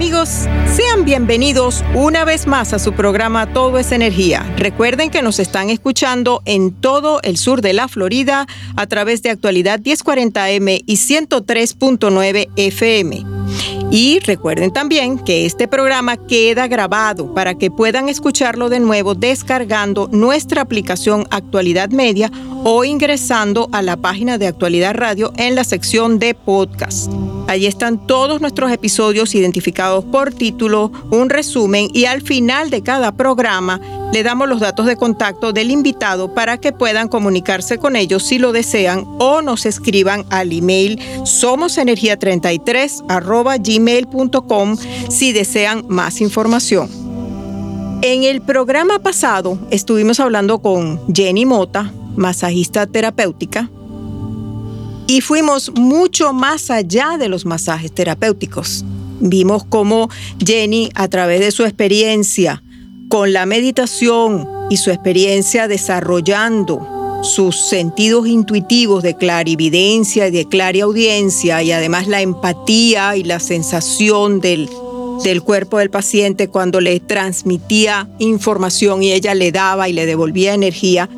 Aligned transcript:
Amigos, 0.00 0.30
sean 0.74 1.04
bienvenidos 1.04 1.84
una 1.94 2.24
vez 2.24 2.46
más 2.46 2.72
a 2.72 2.78
su 2.78 2.94
programa 2.94 3.52
Todo 3.52 3.78
es 3.78 3.92
Energía. 3.92 4.50
Recuerden 4.56 5.10
que 5.10 5.20
nos 5.20 5.38
están 5.38 5.68
escuchando 5.68 6.40
en 6.46 6.72
todo 6.72 7.20
el 7.22 7.36
sur 7.36 7.60
de 7.60 7.74
la 7.74 7.86
Florida 7.86 8.46
a 8.76 8.86
través 8.86 9.22
de 9.22 9.28
actualidad 9.28 9.78
1040M 9.78 10.84
y 10.86 10.94
103.9 10.94 12.48
FM. 12.56 13.26
Y 13.90 14.20
recuerden 14.20 14.72
también 14.72 15.18
que 15.18 15.46
este 15.46 15.66
programa 15.66 16.16
queda 16.16 16.68
grabado 16.68 17.34
para 17.34 17.56
que 17.56 17.72
puedan 17.72 18.08
escucharlo 18.08 18.68
de 18.68 18.78
nuevo 18.78 19.16
descargando 19.16 20.08
nuestra 20.12 20.62
aplicación 20.62 21.26
Actualidad 21.30 21.90
Media 21.90 22.30
o 22.62 22.84
ingresando 22.84 23.68
a 23.72 23.82
la 23.82 23.96
página 23.96 24.38
de 24.38 24.46
Actualidad 24.46 24.94
Radio 24.94 25.32
en 25.36 25.56
la 25.56 25.64
sección 25.64 26.20
de 26.20 26.34
podcast. 26.34 27.10
Allí 27.48 27.66
están 27.66 28.06
todos 28.06 28.40
nuestros 28.40 28.70
episodios 28.70 29.34
identificados 29.34 30.04
por 30.04 30.32
título, 30.32 30.92
un 31.10 31.30
resumen 31.30 31.88
y 31.92 32.04
al 32.04 32.22
final 32.22 32.70
de 32.70 32.82
cada 32.82 33.10
programa 33.10 33.80
le 34.12 34.22
damos 34.22 34.48
los 34.48 34.60
datos 34.60 34.86
de 34.86 34.96
contacto 34.96 35.52
del 35.52 35.70
invitado 35.70 36.32
para 36.34 36.58
que 36.58 36.72
puedan 36.72 37.08
comunicarse 37.08 37.78
con 37.78 37.96
ellos 37.96 38.24
si 38.24 38.38
lo 38.38 38.52
desean 38.52 39.04
o 39.18 39.42
nos 39.42 39.66
escriban 39.66 40.24
al 40.30 40.52
email 40.52 41.00
somosenergia33 41.22 43.04
gmail.com 43.80 44.76
si 45.08 45.32
desean 45.32 45.84
más 45.88 46.20
información. 46.20 46.88
En 48.02 48.24
el 48.24 48.40
programa 48.40 48.98
pasado 48.98 49.58
estuvimos 49.70 50.20
hablando 50.20 50.60
con 50.60 51.00
Jenny 51.14 51.44
Mota, 51.44 51.92
masajista 52.16 52.86
terapéutica, 52.86 53.70
y 55.06 55.20
fuimos 55.20 55.72
mucho 55.74 56.32
más 56.32 56.70
allá 56.70 57.18
de 57.18 57.28
los 57.28 57.44
masajes 57.44 57.92
terapéuticos. 57.92 58.84
Vimos 59.20 59.64
cómo 59.68 60.08
Jenny, 60.38 60.90
a 60.94 61.08
través 61.08 61.40
de 61.40 61.50
su 61.50 61.64
experiencia 61.64 62.62
con 63.08 63.32
la 63.32 63.44
meditación 63.44 64.48
y 64.70 64.76
su 64.76 64.90
experiencia 64.90 65.66
desarrollando 65.66 66.99
sus 67.22 67.56
sentidos 67.68 68.26
intuitivos 68.26 69.02
de 69.02 69.14
clarividencia 69.14 70.28
y 70.28 70.30
de 70.30 70.46
clariaudiencia 70.46 71.62
y 71.62 71.72
además 71.72 72.08
la 72.08 72.22
empatía 72.22 73.16
y 73.16 73.24
la 73.24 73.40
sensación 73.40 74.40
del, 74.40 74.70
del 75.22 75.42
cuerpo 75.42 75.78
del 75.78 75.90
paciente 75.90 76.48
cuando 76.48 76.80
le 76.80 76.98
transmitía 77.00 78.08
información 78.18 79.02
y 79.02 79.12
ella 79.12 79.34
le 79.34 79.52
daba 79.52 79.88
y 79.88 79.92
le 79.92 80.06
devolvía 80.06 80.54
energía, 80.54 81.08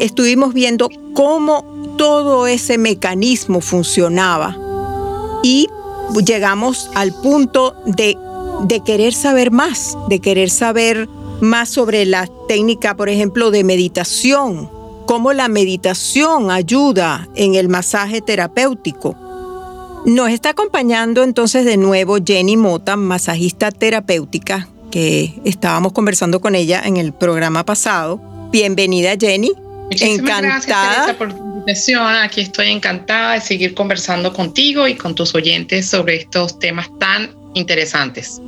estuvimos 0.00 0.54
viendo 0.54 0.88
cómo 1.14 1.64
todo 1.96 2.46
ese 2.46 2.78
mecanismo 2.78 3.60
funcionaba 3.60 4.56
y 5.42 5.68
llegamos 6.24 6.90
al 6.94 7.12
punto 7.12 7.74
de, 7.86 8.16
de 8.62 8.80
querer 8.80 9.14
saber 9.14 9.50
más, 9.50 9.96
de 10.08 10.20
querer 10.20 10.50
saber 10.50 11.08
más 11.40 11.68
sobre 11.68 12.06
la 12.06 12.28
técnica, 12.48 12.96
por 12.96 13.08
ejemplo, 13.08 13.50
de 13.50 13.64
meditación, 13.64 14.70
cómo 15.14 15.32
la 15.32 15.46
meditación 15.46 16.50
ayuda 16.50 17.28
en 17.36 17.54
el 17.54 17.68
masaje 17.68 18.20
terapéutico. 18.20 19.16
Nos 20.06 20.30
está 20.30 20.48
acompañando 20.48 21.22
entonces 21.22 21.64
de 21.64 21.76
nuevo 21.76 22.16
Jenny 22.16 22.56
Mota, 22.56 22.96
masajista 22.96 23.70
terapéutica, 23.70 24.66
que 24.90 25.32
estábamos 25.44 25.92
conversando 25.92 26.40
con 26.40 26.56
ella 26.56 26.82
en 26.84 26.96
el 26.96 27.12
programa 27.12 27.64
pasado. 27.64 28.20
Bienvenida 28.50 29.14
Jenny. 29.16 29.52
encantada. 29.88 30.50
Gracias, 30.66 31.16
por 31.16 31.28
la 31.28 31.38
invitación. 31.38 32.16
Aquí 32.16 32.40
estoy 32.40 32.70
encantada 32.70 33.34
de 33.34 33.40
seguir 33.40 33.72
conversando 33.74 34.32
contigo 34.32 34.88
y 34.88 34.96
con 34.96 35.14
tus 35.14 35.32
oyentes 35.36 35.88
sobre 35.88 36.16
estos 36.16 36.58
temas 36.58 36.88
tan 36.98 37.30
interesantes. 37.54 38.40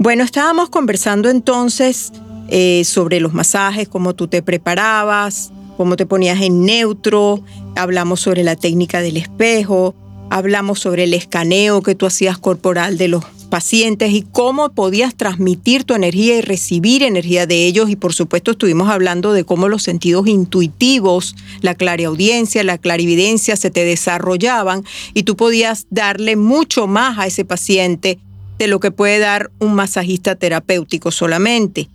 Bueno, 0.00 0.24
estábamos 0.24 0.68
conversando 0.68 1.30
entonces 1.30 2.12
eh, 2.48 2.82
sobre 2.84 3.20
los 3.20 3.32
masajes, 3.32 3.88
cómo 3.88 4.14
tú 4.14 4.26
te 4.26 4.42
preparabas, 4.42 5.52
cómo 5.76 5.96
te 5.96 6.06
ponías 6.06 6.40
en 6.40 6.64
neutro, 6.64 7.40
hablamos 7.76 8.20
sobre 8.20 8.42
la 8.44 8.56
técnica 8.56 9.00
del 9.00 9.16
espejo, 9.16 9.94
hablamos 10.30 10.80
sobre 10.80 11.04
el 11.04 11.14
escaneo 11.14 11.82
que 11.82 11.94
tú 11.94 12.06
hacías 12.06 12.38
corporal 12.38 12.98
de 12.98 13.08
los 13.08 13.24
pacientes 13.52 14.12
y 14.12 14.22
cómo 14.22 14.70
podías 14.70 15.14
transmitir 15.14 15.84
tu 15.84 15.92
energía 15.92 16.38
y 16.38 16.40
recibir 16.40 17.02
energía 17.02 17.46
de 17.46 17.66
ellos 17.66 17.90
y 17.90 17.96
por 17.96 18.14
supuesto 18.14 18.52
estuvimos 18.52 18.88
hablando 18.88 19.34
de 19.34 19.44
cómo 19.44 19.68
los 19.68 19.82
sentidos 19.82 20.26
intuitivos, 20.26 21.36
la 21.60 21.74
clariaudiencia, 21.74 22.64
la 22.64 22.78
clarividencia 22.78 23.56
se 23.56 23.70
te 23.70 23.84
desarrollaban 23.84 24.84
y 25.12 25.24
tú 25.24 25.36
podías 25.36 25.86
darle 25.90 26.36
mucho 26.36 26.86
más 26.86 27.18
a 27.18 27.26
ese 27.26 27.44
paciente 27.44 28.18
de 28.58 28.68
lo 28.68 28.80
que 28.80 28.90
puede 28.90 29.18
dar 29.18 29.50
un 29.58 29.74
masajista 29.74 30.34
terapéutico 30.34 31.10
solamente. 31.10 31.90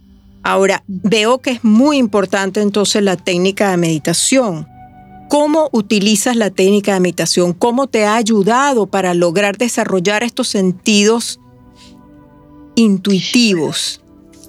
Ahora, 0.48 0.82
veo 0.88 1.40
que 1.40 1.50
es 1.52 1.66
muy 1.66 1.98
importante 1.98 2.62
entonces 2.62 3.04
la 3.04 3.18
técnica 3.18 3.70
de 3.70 3.76
meditación. 3.76 4.66
¿Cómo 5.28 5.68
utilizas 5.74 6.38
la 6.38 6.52
técnica 6.52 6.94
de 6.94 7.02
meditación? 7.02 7.52
¿Cómo 7.52 7.88
te 7.88 8.06
ha 8.06 8.16
ayudado 8.16 8.88
para 8.88 9.14
lograr 9.14 9.58
desarrollar 9.58 10.24
estos 10.24 10.48
sentidos 10.48 11.42
intuitivos? 12.78 14.02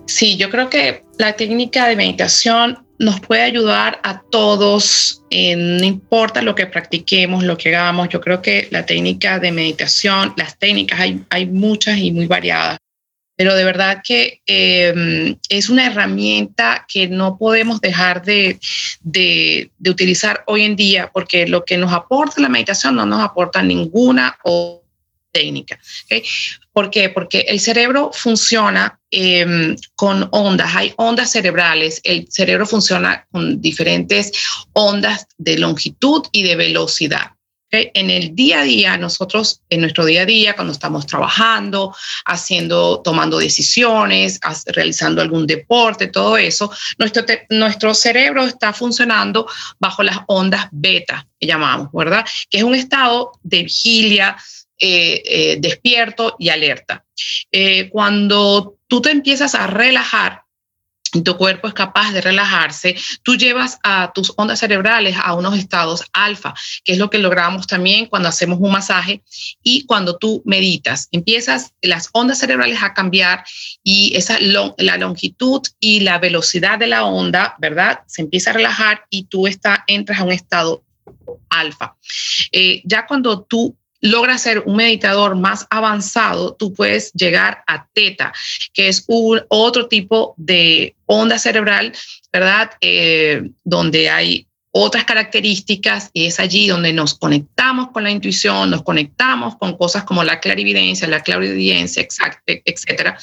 Sí, 0.06 0.36
yo 0.36 0.50
creo 0.50 0.70
que 0.70 1.02
la 1.18 1.32
técnica 1.32 1.88
de 1.88 1.96
meditación 1.96 2.78
nos 3.00 3.18
puede 3.18 3.42
ayudar 3.42 3.98
a 4.04 4.22
todos, 4.22 5.24
no 5.32 5.84
importa 5.84 6.42
lo 6.42 6.54
que 6.54 6.66
practiquemos, 6.66 7.42
lo 7.42 7.58
que 7.58 7.74
hagamos. 7.74 8.08
Yo 8.08 8.20
creo 8.20 8.40
que 8.40 8.68
la 8.70 8.86
técnica 8.86 9.40
de 9.40 9.50
meditación, 9.50 10.32
las 10.36 10.56
técnicas 10.58 11.00
hay, 11.00 11.24
hay 11.30 11.46
muchas 11.46 11.98
y 11.98 12.12
muy 12.12 12.28
variadas, 12.28 12.78
pero 13.38 13.54
de 13.54 13.62
verdad 13.62 14.02
que 14.02 14.42
em, 14.46 15.36
es 15.48 15.68
una 15.68 15.86
herramienta 15.86 16.84
que 16.88 17.06
no 17.06 17.38
podemos 17.38 17.80
dejar 17.80 18.24
de, 18.24 18.58
de, 19.02 19.70
utilizar 19.88 20.42
hoy 20.48 20.64
en 20.64 20.74
día, 20.74 21.08
porque 21.12 21.46
lo 21.46 21.64
que 21.64 21.78
nos 21.78 21.92
aporta 21.92 22.42
la 22.42 22.48
meditación 22.48 22.96
no 22.96 23.06
nos 23.06 23.20
aporta 23.20 23.62
ninguna 23.62 24.36
técnica. 25.30 25.78
¿Por 26.72 26.90
qué? 26.90 27.10
Porque 27.10 27.46
el 27.48 27.60
cerebro 27.60 28.10
funciona 28.12 28.98
em, 29.12 29.76
con 29.94 30.28
ondas, 30.32 30.74
hay 30.74 30.92
ondas 30.96 31.30
cerebrales, 31.30 32.00
el 32.02 32.26
cerebro 32.28 32.66
funciona 32.66 33.24
con 33.30 33.60
diferentes 33.60 34.32
ondas 34.72 35.28
de 35.36 35.58
longitud 35.58 36.24
y 36.32 36.42
de 36.42 36.56
velocidad. 36.56 37.37
En 37.70 38.10
el 38.10 38.34
día 38.34 38.60
a 38.60 38.64
día, 38.64 38.96
nosotros, 38.96 39.60
en 39.68 39.82
nuestro 39.82 40.06
día 40.06 40.22
a 40.22 40.26
día, 40.26 40.54
cuando 40.54 40.72
estamos 40.72 41.06
trabajando, 41.06 41.94
haciendo, 42.24 43.00
tomando 43.02 43.38
decisiones, 43.38 44.40
realizando 44.66 45.20
algún 45.20 45.46
deporte, 45.46 46.06
todo 46.06 46.38
eso, 46.38 46.70
nuestro, 46.96 47.24
nuestro 47.50 47.92
cerebro 47.92 48.44
está 48.44 48.72
funcionando 48.72 49.46
bajo 49.78 50.02
las 50.02 50.20
ondas 50.28 50.68
beta, 50.72 51.26
que 51.38 51.46
llamamos, 51.46 51.88
¿verdad? 51.92 52.24
Que 52.48 52.58
es 52.58 52.64
un 52.64 52.74
estado 52.74 53.32
de 53.42 53.64
vigilia, 53.64 54.36
eh, 54.80 55.22
eh, 55.24 55.56
despierto 55.58 56.36
y 56.38 56.50
alerta. 56.50 57.04
Eh, 57.50 57.88
cuando 57.90 58.78
tú 58.86 59.00
te 59.00 59.10
empiezas 59.10 59.56
a 59.56 59.66
relajar, 59.66 60.44
tu 61.10 61.36
cuerpo 61.36 61.68
es 61.68 61.74
capaz 61.74 62.12
de 62.12 62.20
relajarse, 62.20 62.96
tú 63.22 63.36
llevas 63.36 63.78
a 63.82 64.12
tus 64.12 64.32
ondas 64.36 64.58
cerebrales 64.58 65.16
a 65.22 65.34
unos 65.34 65.56
estados 65.56 66.04
alfa, 66.12 66.54
que 66.84 66.92
es 66.92 66.98
lo 66.98 67.10
que 67.10 67.18
logramos 67.18 67.66
también 67.66 68.06
cuando 68.06 68.28
hacemos 68.28 68.58
un 68.60 68.72
masaje 68.72 69.22
y 69.62 69.84
cuando 69.86 70.16
tú 70.16 70.42
meditas. 70.44 71.08
Empiezas 71.12 71.72
las 71.82 72.10
ondas 72.12 72.38
cerebrales 72.38 72.82
a 72.82 72.94
cambiar 72.94 73.44
y 73.82 74.16
esa 74.16 74.38
la 74.40 74.96
longitud 74.96 75.62
y 75.80 76.00
la 76.00 76.18
velocidad 76.18 76.78
de 76.78 76.86
la 76.86 77.04
onda, 77.04 77.56
¿verdad? 77.58 78.00
Se 78.06 78.22
empieza 78.22 78.50
a 78.50 78.54
relajar 78.54 79.04
y 79.10 79.24
tú 79.24 79.46
está, 79.46 79.84
entras 79.86 80.20
a 80.20 80.24
un 80.24 80.32
estado 80.32 80.82
alfa. 81.50 81.96
Eh, 82.52 82.82
ya 82.84 83.06
cuando 83.06 83.42
tú 83.42 83.76
logras 84.00 84.42
ser 84.42 84.60
un 84.66 84.76
meditador 84.76 85.36
más 85.36 85.66
avanzado, 85.70 86.54
tú 86.54 86.72
puedes 86.72 87.12
llegar 87.12 87.64
a 87.66 87.86
teta, 87.92 88.32
que 88.72 88.88
es 88.88 89.04
un 89.08 89.40
otro 89.48 89.88
tipo 89.88 90.34
de 90.36 90.94
onda 91.06 91.38
cerebral, 91.38 91.92
¿verdad? 92.32 92.70
Eh, 92.80 93.50
donde 93.64 94.10
hay 94.10 94.46
otras 94.70 95.04
características 95.04 96.10
y 96.12 96.26
es 96.26 96.38
allí 96.38 96.68
donde 96.68 96.92
nos 96.92 97.14
conectamos 97.14 97.90
con 97.90 98.04
la 98.04 98.10
intuición, 98.10 98.70
nos 98.70 98.82
conectamos 98.82 99.56
con 99.56 99.76
cosas 99.76 100.04
como 100.04 100.22
la 100.22 100.40
clarividencia, 100.40 101.08
la 101.08 101.22
clarividencia, 101.22 102.06
etcétera. 102.46 103.18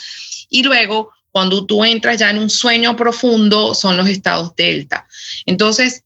Y 0.50 0.64
luego, 0.64 1.12
cuando 1.32 1.66
tú 1.66 1.84
entras 1.84 2.18
ya 2.18 2.30
en 2.30 2.40
un 2.40 2.50
sueño 2.50 2.96
profundo, 2.96 3.76
son 3.76 3.98
los 3.98 4.08
estados 4.08 4.56
delta. 4.56 5.08
Entonces, 5.46 6.05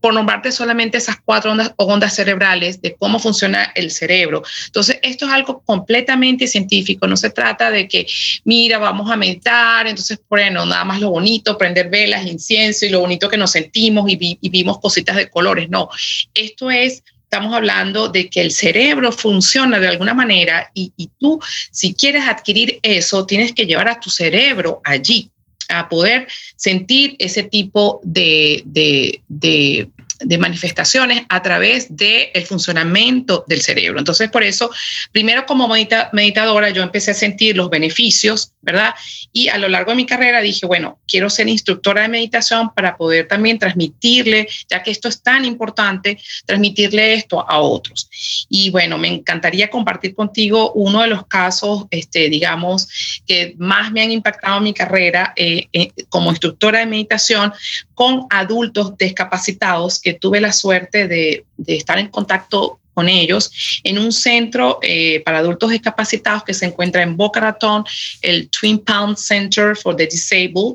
por 0.00 0.12
nombrarte 0.12 0.50
solamente 0.50 0.98
esas 0.98 1.16
cuatro 1.24 1.52
ondas, 1.52 1.72
ondas 1.76 2.14
cerebrales 2.14 2.82
de 2.82 2.96
cómo 2.96 3.18
funciona 3.18 3.72
el 3.74 3.90
cerebro. 3.90 4.42
Entonces, 4.66 4.98
esto 5.02 5.26
es 5.26 5.32
algo 5.32 5.62
completamente 5.64 6.46
científico. 6.48 7.06
No 7.06 7.16
se 7.16 7.30
trata 7.30 7.70
de 7.70 7.86
que, 7.86 8.06
mira, 8.44 8.78
vamos 8.78 9.10
a 9.10 9.16
meditar, 9.16 9.86
entonces, 9.86 10.18
bueno, 10.28 10.66
nada 10.66 10.84
más 10.84 11.00
lo 11.00 11.10
bonito, 11.10 11.56
prender 11.56 11.88
velas, 11.90 12.26
incienso 12.26 12.86
y 12.86 12.88
lo 12.88 13.00
bonito 13.00 13.28
que 13.28 13.36
nos 13.36 13.52
sentimos 13.52 14.10
y, 14.10 14.38
vimos 14.48 14.80
cositas 14.80 15.16
de 15.16 15.30
colores. 15.30 15.68
No, 15.70 15.88
esto 16.34 16.70
es 16.70 17.02
estamos 17.22 17.52
hablando 17.52 18.08
de 18.08 18.30
que 18.30 18.40
el 18.40 18.50
cerebro 18.50 19.12
funciona 19.12 19.78
de 19.78 19.86
alguna 19.86 20.14
manera 20.14 20.70
y, 20.72 21.10
tú, 21.18 21.38
si 21.70 21.92
quieres 21.92 22.26
adquirir 22.26 22.80
eso, 22.82 23.26
tienes 23.26 23.52
que 23.52 23.66
llevar 23.66 23.88
a 23.88 24.00
tu 24.00 24.08
cerebro 24.08 24.80
allí 24.82 25.30
a 25.68 25.88
poder 25.88 26.26
sentir 26.56 27.16
ese 27.18 27.42
tipo 27.42 28.00
de, 28.02 28.62
de, 28.66 29.20
de 29.28 29.90
de 30.20 30.38
manifestaciones 30.38 31.22
a 31.28 31.42
través 31.42 31.96
del 31.96 32.28
el 32.34 32.46
funcionamiento 32.46 33.44
del 33.46 33.60
cerebro. 33.60 33.98
Entonces, 33.98 34.30
por 34.30 34.42
eso, 34.42 34.70
primero 35.12 35.46
como 35.46 35.68
meditadora, 35.68 36.70
yo 36.70 36.82
empecé 36.82 37.12
a 37.12 37.14
sentir 37.14 37.56
los 37.56 37.70
beneficios, 37.70 38.52
¿verdad? 38.60 38.94
Y 39.32 39.48
a 39.48 39.58
lo 39.58 39.68
largo 39.68 39.92
de 39.92 39.96
mi 39.96 40.06
carrera 40.06 40.40
dije, 40.40 40.66
bueno, 40.66 40.98
quiero 41.06 41.30
ser 41.30 41.48
instructora 41.48 42.02
de 42.02 42.08
meditación 42.08 42.72
para 42.74 42.96
poder 42.96 43.28
también 43.28 43.58
transmitirle, 43.58 44.48
ya 44.68 44.82
que 44.82 44.90
esto 44.90 45.08
es 45.08 45.22
tan 45.22 45.44
importante, 45.44 46.18
transmitirle 46.46 47.14
esto 47.14 47.48
a 47.48 47.60
otros. 47.60 48.08
Y 48.48 48.70
bueno, 48.70 48.98
me 48.98 49.08
encantaría 49.08 49.70
compartir 49.70 50.14
contigo 50.14 50.72
uno 50.72 51.02
de 51.02 51.08
los 51.08 51.26
casos, 51.26 51.86
este, 51.90 52.28
digamos, 52.28 52.88
que 53.26 53.54
más 53.58 53.92
me 53.92 54.02
han 54.02 54.10
impactado 54.10 54.58
en 54.58 54.64
mi 54.64 54.74
carrera 54.74 55.32
eh, 55.36 55.68
eh, 55.72 55.90
como 56.08 56.30
instructora 56.30 56.80
de 56.80 56.86
meditación 56.86 57.52
con 57.94 58.26
adultos 58.30 58.96
discapacitados 58.96 60.00
tuve 60.14 60.40
la 60.40 60.52
suerte 60.52 61.08
de, 61.08 61.44
estar 61.66 61.98
en 61.98 62.08
contacto 62.08 62.80
con 62.94 63.08
ellos 63.08 63.80
en 63.84 63.98
un 63.98 64.12
centro 64.12 64.80
eh, 64.82 65.20
para 65.24 65.38
adultos 65.38 65.70
discapacitados 65.70 66.42
que 66.42 66.54
se 66.54 66.66
encuentra 66.66 67.02
en 67.02 67.16
Boca 67.16 67.38
Raton, 67.38 67.84
el 68.22 68.48
Twin 68.50 68.78
Pound 68.78 69.16
Center 69.16 69.76
for 69.76 69.94
the 69.94 70.06
Disabled. 70.06 70.74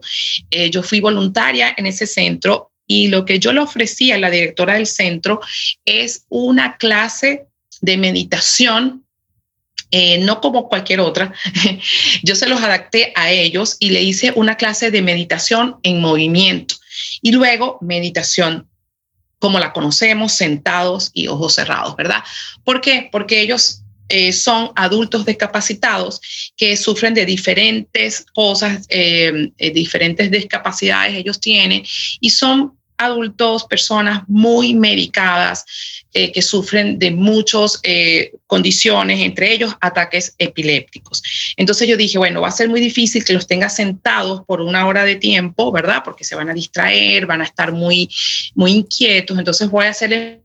Eh, 0.50 0.70
yo 0.70 0.82
fui 0.84 1.02
voluntaria 1.02 1.74
en 1.76 1.86
ese 1.86 2.08
centro 2.08 2.72
y 2.88 3.10
lo 3.10 3.26
que 3.26 3.40
yo 3.40 3.52
le 3.52 3.60
ofrecí 3.60 4.12
a 4.12 4.18
la 4.18 4.30
directora 4.30 4.76
del 4.76 4.88
centro 4.88 5.42
es 5.84 6.26
una 6.30 6.78
clase 6.78 7.46
de 7.82 7.98
meditación 7.98 9.04
eh, 9.96 10.18
no 10.18 10.42
como 10.42 10.70
cualquier 10.70 11.02
otra. 11.02 11.32
Yo 12.24 12.34
se 12.34 12.48
los 12.48 12.64
adapté 12.64 13.14
a 13.16 13.30
ellos 13.30 13.78
y 13.80 13.92
le 13.92 14.02
hice 14.02 14.34
una 14.36 14.58
clase 14.58 14.90
de 14.90 15.04
meditación 15.04 15.76
en 15.84 16.02
movimiento 16.02 16.74
y 17.22 17.32
luego 17.32 17.78
meditación 17.80 18.68
como 19.44 19.60
la 19.60 19.74
conocemos, 19.74 20.32
sentados 20.32 21.12
y 21.14 21.28
ojos 21.28 21.56
cerrados, 21.56 21.98
¿verdad? 21.98 22.24
¿Por 22.64 22.80
qué? 22.80 23.10
Porque 23.12 23.42
ellos 23.42 23.82
eh, 24.08 24.32
son 24.32 24.72
adultos 24.78 25.26
discapacitados 25.26 26.22
que 26.56 26.78
sufren 26.78 27.14
de 27.14 27.26
diferentes 27.26 28.26
cosas, 28.34 28.86
eh, 28.88 29.52
eh, 29.58 29.72
diferentes 29.72 30.32
discapacidades 30.32 31.16
ellos 31.16 31.42
tienen 31.42 31.84
y 32.22 32.30
son 32.30 32.78
adultos, 32.98 33.66
personas 33.66 34.24
muy 34.28 34.74
medicadas 34.74 35.66
eh, 36.14 36.32
que 36.32 36.42
sufren 36.42 37.00
de 37.00 37.12
muchas 37.12 37.80
eh, 37.84 38.34
condiciones, 38.48 39.20
entre 39.22 39.54
ellos 39.54 39.76
ataques 39.82 40.36
epilépticos. 40.38 41.24
Entonces 41.58 41.88
yo 41.88 41.98
dije, 41.98 42.18
bueno, 42.18 42.42
va 42.42 42.50
a 42.50 42.52
ser 42.52 42.70
muy 42.70 42.80
difícil 42.80 43.24
que 43.26 43.34
los 43.34 43.48
tenga 43.48 43.70
sentados 43.70 44.44
por 44.46 44.62
una 44.62 44.86
hora 44.88 45.06
de 45.06 45.16
tiempo, 45.16 45.72
¿verdad? 45.72 46.04
Porque 46.04 46.24
se 46.24 46.36
van 46.36 46.50
a 46.50 46.54
distraer, 46.54 47.26
van 47.26 47.42
a 47.42 47.46
estar 47.46 47.72
muy, 47.72 48.10
muy 48.56 48.72
inquietos. 48.72 49.38
Entonces 49.38 49.70
voy 49.70 49.86
a 49.86 49.90
hacer 49.90 50.44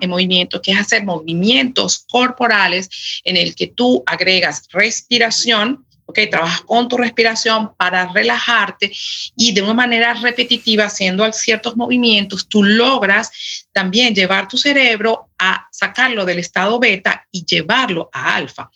en 0.00 0.10
movimiento, 0.10 0.60
que 0.60 0.72
es 0.72 0.78
hacer 0.78 1.04
movimientos 1.04 2.04
corporales 2.08 3.20
en 3.24 3.36
el 3.36 3.54
que 3.54 3.68
tú 3.68 4.02
agregas 4.06 4.66
respiración, 4.72 5.86
¿ok? 6.10 6.18
Trabajas 6.30 6.60
con 6.62 6.88
tu 6.88 6.96
respiración 6.96 7.74
para 7.76 8.12
relajarte 8.12 8.92
y 9.36 9.52
de 9.52 9.62
una 9.62 9.74
manera 9.74 10.14
repetitiva, 10.14 10.84
haciendo 10.84 11.30
ciertos 11.32 11.76
movimientos, 11.76 12.48
tú 12.48 12.62
logras 12.62 13.66
también 13.72 14.14
llevar 14.14 14.48
tu 14.48 14.56
cerebro 14.56 15.30
a 15.38 15.66
sacarlo 15.70 16.24
del 16.24 16.38
estado 16.38 16.78
beta 16.78 17.26
y 17.30 17.44
llevarlo 17.44 18.10
a 18.12 18.34
alfa. 18.34 18.70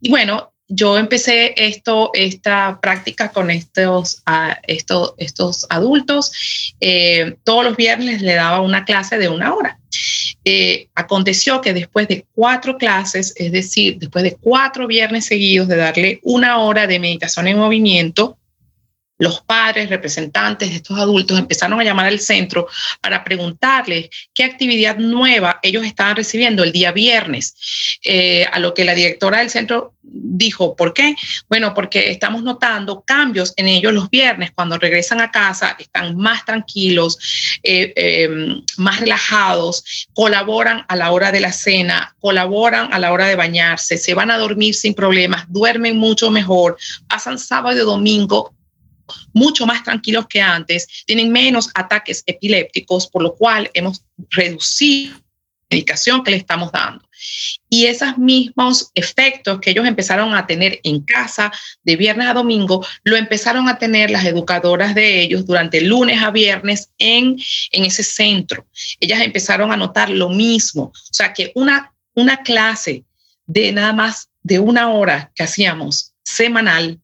Y 0.00 0.10
bueno, 0.10 0.52
yo 0.68 0.98
empecé 0.98 1.54
esto, 1.56 2.10
esta 2.14 2.80
práctica 2.80 3.30
con 3.30 3.50
estos, 3.50 4.22
estos, 4.66 5.14
estos 5.18 5.66
adultos. 5.68 6.32
Eh, 6.80 7.36
todos 7.44 7.64
los 7.64 7.76
viernes 7.76 8.22
le 8.22 8.34
daba 8.34 8.60
una 8.60 8.84
clase 8.84 9.18
de 9.18 9.28
una 9.28 9.54
hora. 9.54 9.78
Eh, 10.46 10.88
aconteció 10.94 11.60
que 11.60 11.72
después 11.72 12.06
de 12.06 12.26
cuatro 12.34 12.76
clases, 12.76 13.32
es 13.36 13.50
decir, 13.50 13.98
después 13.98 14.24
de 14.24 14.36
cuatro 14.36 14.86
viernes 14.86 15.24
seguidos 15.24 15.68
de 15.68 15.76
darle 15.76 16.20
una 16.22 16.58
hora 16.58 16.86
de 16.86 17.00
meditación 17.00 17.48
en 17.48 17.58
movimiento, 17.58 18.36
los 19.18 19.40
padres, 19.42 19.90
representantes 19.90 20.70
de 20.70 20.76
estos 20.76 20.98
adultos 20.98 21.38
empezaron 21.38 21.78
a 21.80 21.84
llamar 21.84 22.06
al 22.06 22.18
centro 22.18 22.66
para 23.00 23.22
preguntarles 23.22 24.08
qué 24.32 24.44
actividad 24.44 24.96
nueva 24.96 25.60
ellos 25.62 25.84
estaban 25.84 26.16
recibiendo 26.16 26.64
el 26.64 26.72
día 26.72 26.92
viernes. 26.92 27.98
Eh, 28.02 28.44
a 28.50 28.58
lo 28.58 28.74
que 28.74 28.84
la 28.84 28.94
directora 28.94 29.38
del 29.38 29.50
centro 29.50 29.94
dijo, 30.02 30.76
¿por 30.76 30.92
qué? 30.92 31.14
Bueno, 31.48 31.74
porque 31.74 32.10
estamos 32.10 32.42
notando 32.42 33.02
cambios 33.02 33.52
en 33.56 33.68
ellos 33.68 33.92
los 33.92 34.10
viernes. 34.10 34.52
Cuando 34.52 34.78
regresan 34.78 35.20
a 35.20 35.30
casa, 35.30 35.76
están 35.78 36.16
más 36.16 36.44
tranquilos, 36.44 37.18
eh, 37.62 37.92
eh, 37.96 38.28
más 38.76 39.00
relajados, 39.00 40.08
colaboran 40.12 40.84
a 40.88 40.96
la 40.96 41.12
hora 41.12 41.32
de 41.32 41.40
la 41.40 41.52
cena, 41.52 42.14
colaboran 42.20 42.92
a 42.92 42.98
la 42.98 43.12
hora 43.12 43.26
de 43.26 43.36
bañarse, 43.36 43.96
se 43.96 44.14
van 44.14 44.30
a 44.30 44.38
dormir 44.38 44.74
sin 44.74 44.94
problemas, 44.94 45.44
duermen 45.48 45.96
mucho 45.96 46.30
mejor, 46.30 46.76
pasan 47.08 47.38
sábado 47.38 47.76
y 47.76 47.84
domingo 47.84 48.53
mucho 49.32 49.66
más 49.66 49.82
tranquilos 49.82 50.26
que 50.28 50.40
antes, 50.40 50.86
tienen 51.06 51.30
menos 51.30 51.70
ataques 51.74 52.22
epilépticos, 52.26 53.06
por 53.08 53.22
lo 53.22 53.34
cual 53.34 53.70
hemos 53.74 54.04
reducido 54.30 55.14
la 55.14 55.76
medicación 55.76 56.22
que 56.22 56.30
le 56.30 56.36
estamos 56.36 56.70
dando. 56.72 57.04
Y 57.68 57.86
esos 57.86 58.18
mismos 58.18 58.90
efectos 58.94 59.60
que 59.60 59.70
ellos 59.70 59.86
empezaron 59.86 60.34
a 60.34 60.46
tener 60.46 60.80
en 60.84 61.00
casa 61.00 61.52
de 61.82 61.96
viernes 61.96 62.28
a 62.28 62.34
domingo, 62.34 62.86
lo 63.02 63.16
empezaron 63.16 63.68
a 63.68 63.78
tener 63.78 64.10
las 64.10 64.24
educadoras 64.24 64.94
de 64.94 65.22
ellos 65.22 65.46
durante 65.46 65.80
lunes 65.80 66.22
a 66.22 66.30
viernes 66.30 66.90
en, 66.98 67.36
en 67.72 67.84
ese 67.84 68.02
centro. 68.02 68.66
Ellas 69.00 69.20
empezaron 69.22 69.72
a 69.72 69.76
notar 69.76 70.10
lo 70.10 70.28
mismo. 70.28 70.84
O 70.84 71.12
sea 71.12 71.32
que 71.32 71.52
una, 71.54 71.92
una 72.14 72.38
clase 72.38 73.04
de 73.46 73.72
nada 73.72 73.92
más 73.92 74.28
de 74.42 74.58
una 74.58 74.90
hora 74.90 75.32
que 75.34 75.42
hacíamos 75.42 76.12
semanal 76.22 77.00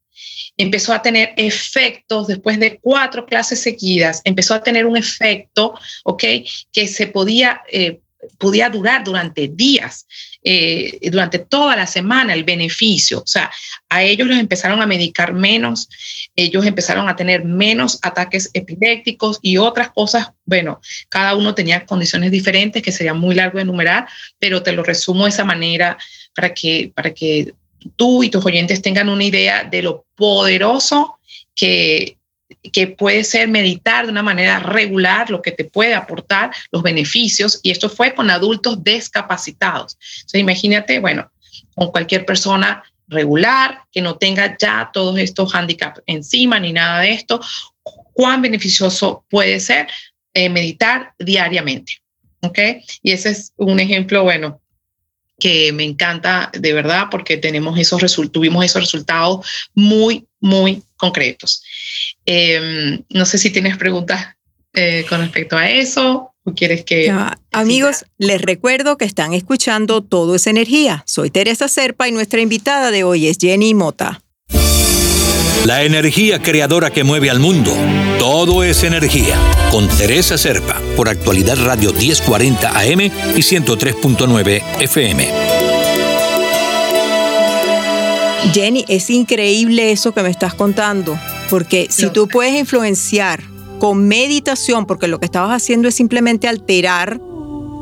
empezó 0.62 0.93
a 0.93 1.02
tener 1.02 1.33
efectos 1.37 2.26
después 2.26 2.61
de 2.61 2.79
cuatro 2.81 3.25
clases 3.25 3.61
seguidas, 3.62 4.21
empezó 4.25 4.55
a 4.55 4.62
tener 4.62 4.85
un 4.85 4.97
efecto, 4.97 5.75
¿ok? 6.05 6.25
Que 6.71 6.87
se 6.87 7.07
podía, 7.07 7.62
eh, 7.73 8.00
podía 8.37 8.69
durar 8.69 9.02
durante 9.02 9.49
días, 9.49 10.07
eh, 10.43 10.99
durante 11.11 11.38
toda 11.38 11.76
la 11.76 11.87
semana 11.87 12.35
el 12.35 12.45
beneficio. 12.45 13.21
O 13.21 13.26
sea, 13.26 13.50
a 13.88 14.02
ellos 14.02 14.29
los 14.29 14.38
empezaron 14.38 14.83
a 14.83 14.87
medicar 14.87 15.33
menos, 15.33 15.88
ellos 16.37 16.67
empezaron 16.67 17.09
a 17.09 17.17
tener 17.17 17.45
menos 17.45 17.99
ataques 18.02 18.50
epilépticos 18.52 19.38
y 19.40 19.57
otras 19.57 19.90
cosas. 19.93 20.33
Bueno, 20.45 20.81
cada 21.09 21.37
uno 21.37 21.55
tenía 21.55 21.87
condiciones 21.87 22.31
diferentes 22.31 22.83
que 22.83 22.93
sería 22.93 23.14
muy 23.14 23.35
largo 23.35 23.57
de 23.57 23.62
enumerar, 23.62 24.07
pero 24.38 24.62
te 24.62 24.73
lo 24.73 24.83
resumo 24.83 25.25
de 25.25 25.31
esa 25.31 25.45
manera 25.45 25.97
para 26.35 26.52
que, 26.52 26.93
para 26.95 27.14
que 27.14 27.55
tú 27.96 28.22
y 28.22 28.30
tus 28.30 28.44
oyentes 28.44 28.82
tengan 28.82 29.08
una 29.08 29.25
idea 29.25 29.64
de 29.64 29.82
lo 29.82 30.06
poderoso 30.14 31.18
que 31.54 32.16
que 32.72 32.88
puede 32.88 33.25
ser 33.25 33.49
meditar 33.49 34.04
de 34.04 34.12
una 34.12 34.22
manera 34.22 34.58
regular, 34.58 35.30
lo 35.30 35.40
que 35.40 35.52
te 35.52 35.64
puede 35.64 35.94
aportar 35.94 36.50
los 36.70 36.82
beneficios. 36.82 37.60
Y 37.62 37.70
esto 37.70 37.88
fue 37.88 38.14
con 38.14 38.30
adultos 38.30 38.82
discapacitados. 38.82 39.96
Entonces, 40.16 40.40
imagínate, 40.40 40.99
bueno, 40.99 41.30
con 41.75 41.90
cualquier 41.90 42.26
persona 42.26 42.82
regular, 43.08 43.82
que 43.90 44.02
no 44.02 44.16
tenga 44.16 44.56
ya 44.58 44.90
todos 44.92 45.18
estos 45.18 45.54
handicaps 45.54 46.02
encima 46.06 46.60
ni 46.60 46.72
nada 46.72 47.00
de 47.00 47.12
esto, 47.12 47.40
cuán 48.12 48.42
beneficioso 48.42 49.25
puede 49.28 49.58
ser 49.58 49.88
eh, 50.34 50.49
meditar 50.49 51.14
diariamente. 51.18 51.94
¿Ok? 52.42 52.58
Y 53.02 53.12
ese 53.12 53.30
es 53.30 53.52
un 53.56 53.80
ejemplo, 53.80 54.22
bueno, 54.22 54.60
que 55.40 55.73
me 55.73 55.82
encanta 55.82 56.50
de 56.52 56.73
verdad 56.73 57.06
porque 57.11 57.37
tenemos 57.37 57.78
esos 57.78 58.00
tuvimos 58.30 58.64
esos 58.64 58.82
resultados 58.82 59.47
muy, 59.75 60.26
muy 60.40 60.82
concretos. 60.97 61.62
Em, 62.25 63.02
no 63.09 63.25
sé 63.25 63.38
si 63.38 63.50
tienes 63.50 63.76
preguntas 63.76 64.37
eh, 64.75 65.04
con 65.09 65.20
respecto 65.20 65.56
a 65.56 65.68
eso 65.68 66.32
o 66.44 66.54
quieres 66.54 66.85
que... 66.85 67.12
amigos, 67.50 68.04
les 68.18 68.40
recuerdo 68.40 68.97
que 68.97 69.04
están 69.04 69.32
escuchando 69.32 70.02
Todo 70.02 70.37
es 70.37 70.47
Energía. 70.47 71.02
Soy 71.06 71.30
Teresa 71.30 71.68
Serpa 71.68 72.09
y 72.09 72.12
nuestra 72.12 72.40
invitada 72.40 72.90
de 72.90 73.02
hoy 73.02 73.26
es 73.26 73.38
Jenny 73.40 73.75
Mota. 73.75 74.23
La 75.67 75.83
energía 75.83 76.40
creadora 76.40 76.90
que 76.90 77.05
mueve 77.05 77.29
al 77.29 77.38
mundo. 77.38 77.75
Todo 78.19 78.64
es 78.64 78.83
energía. 78.83 79.37
Con 79.71 79.87
Teresa 79.88 80.38
Serpa, 80.38 80.81
por 80.97 81.11
actualidad 81.11 81.59
Radio 81.62 81.93
1040 81.93 82.79
AM 82.79 83.00
y 83.00 83.43
103.9 83.43 84.62
FM. 84.81 85.29
Jenny, 88.55 88.87
es 88.88 89.11
increíble 89.11 89.93
eso 89.93 90.12
que 90.12 90.23
me 90.23 90.31
estás 90.31 90.55
contando, 90.55 91.19
porque 91.50 91.88
si 91.90 92.09
tú 92.09 92.26
puedes 92.26 92.59
influenciar 92.59 93.43
con 93.79 94.09
meditación, 94.09 94.87
porque 94.87 95.09
lo 95.09 95.21
que 95.21 95.26
estabas 95.26 95.62
haciendo 95.62 95.88
es 95.88 95.95
simplemente 95.95 96.49
alterar 96.49 97.21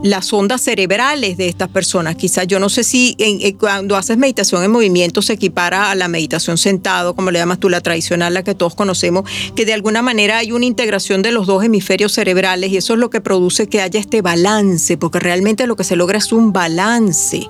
las 0.02 0.32
ondas 0.32 0.60
cerebrales 0.60 1.36
de 1.36 1.48
estas 1.48 1.68
personas. 1.68 2.16
Quizás 2.16 2.46
yo 2.46 2.58
no 2.58 2.68
sé 2.68 2.84
si 2.84 3.16
cuando 3.58 3.96
haces 3.96 4.16
meditación 4.16 4.62
en 4.62 4.70
movimiento 4.70 5.22
se 5.22 5.34
equipara 5.34 5.90
a 5.90 5.94
la 5.94 6.08
meditación 6.08 6.58
sentado, 6.58 7.14
como 7.14 7.30
le 7.30 7.38
llamas 7.38 7.58
tú, 7.58 7.68
la 7.68 7.80
tradicional, 7.80 8.34
la 8.34 8.44
que 8.44 8.54
todos 8.54 8.74
conocemos, 8.74 9.28
que 9.54 9.64
de 9.64 9.72
alguna 9.72 10.02
manera 10.02 10.38
hay 10.38 10.52
una 10.52 10.66
integración 10.66 11.22
de 11.22 11.32
los 11.32 11.46
dos 11.46 11.64
hemisferios 11.64 12.12
cerebrales 12.12 12.70
y 12.70 12.76
eso 12.76 12.94
es 12.94 13.00
lo 13.00 13.10
que 13.10 13.20
produce 13.20 13.68
que 13.68 13.80
haya 13.80 13.98
este 14.00 14.22
balance, 14.22 14.96
porque 14.96 15.18
realmente 15.18 15.66
lo 15.66 15.76
que 15.76 15.84
se 15.84 15.96
logra 15.96 16.18
es 16.18 16.32
un 16.32 16.52
balance 16.52 17.48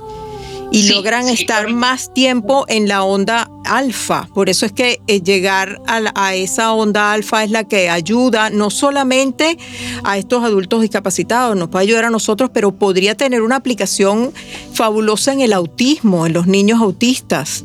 y 0.71 0.89
logran 0.89 1.29
estar 1.29 1.69
más 1.69 2.13
tiempo 2.13 2.65
en 2.69 2.89
la 2.89 3.03
onda 3.03 3.51
alfa. 3.65 4.29
Por 4.35 4.49
eso 4.49 4.67
es 4.67 4.73
que 4.73 5.01
eh, 5.07 5.21
llegar 5.21 5.81
a, 5.87 6.35
esa 6.35 6.73
onda 6.73 7.13
alfa 7.13 7.45
es 7.45 7.51
la 7.51 7.65
que 7.65 7.89
ayuda 7.89 8.51
no 8.51 8.71
solamente 8.71 9.59
a 10.05 10.19
estos 10.19 10.45
adultos 10.45 10.83
discapacitados, 10.83 11.57
nos 11.57 11.69
puede 11.69 11.85
ayudar 11.85 12.05
a 12.05 12.11
nosotros, 12.11 12.51
pero 12.53 12.73
podría 12.73 13.17
tener 13.17 13.43
una 13.43 13.57
aplicación 13.57 14.33
fabulosa 14.73 15.33
en 15.33 15.41
el 15.41 15.53
autismo, 15.53 16.27
en 16.27 16.33
los 16.33 16.47
niños 16.47 16.81
autistas. 16.81 17.65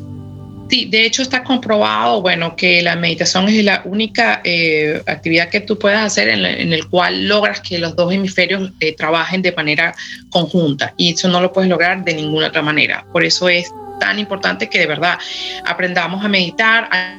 Sí, 0.74 0.86
de 0.86 1.06
hecho 1.06 1.22
está 1.22 1.44
comprobado, 1.44 2.20
bueno, 2.20 2.56
que 2.56 2.82
la 2.82 2.96
meditación 2.96 3.48
es 3.48 3.62
la 3.62 3.82
única 3.84 4.40
eh, 4.42 5.00
actividad 5.06 5.48
que 5.48 5.60
tú 5.60 5.78
puedes 5.78 6.00
hacer 6.00 6.28
en, 6.28 6.72
el 6.72 6.88
cual 6.88 7.28
logras 7.28 7.60
que 7.60 7.78
los 7.78 7.94
dos 7.94 8.12
hemisferios 8.12 8.72
eh, 8.80 8.92
trabajen 8.96 9.40
de 9.40 9.52
manera 9.52 9.94
conjunta 10.30 10.92
y 10.96 11.12
eso 11.12 11.28
no 11.28 11.40
lo 11.40 11.52
puedes 11.52 11.70
lograr 11.70 12.04
de 12.04 12.14
ninguna 12.14 12.48
otra 12.48 12.60
manera. 12.60 13.06
Por 13.12 13.22
eso 13.22 13.48
es 13.48 13.70
tan 14.00 14.18
importante 14.18 14.68
que 14.68 14.80
de 14.80 14.86
verdad 14.86 15.16
aprendamos 15.64 16.24
a 16.24 16.28
meditar. 16.28 16.88
Hay 16.90 17.18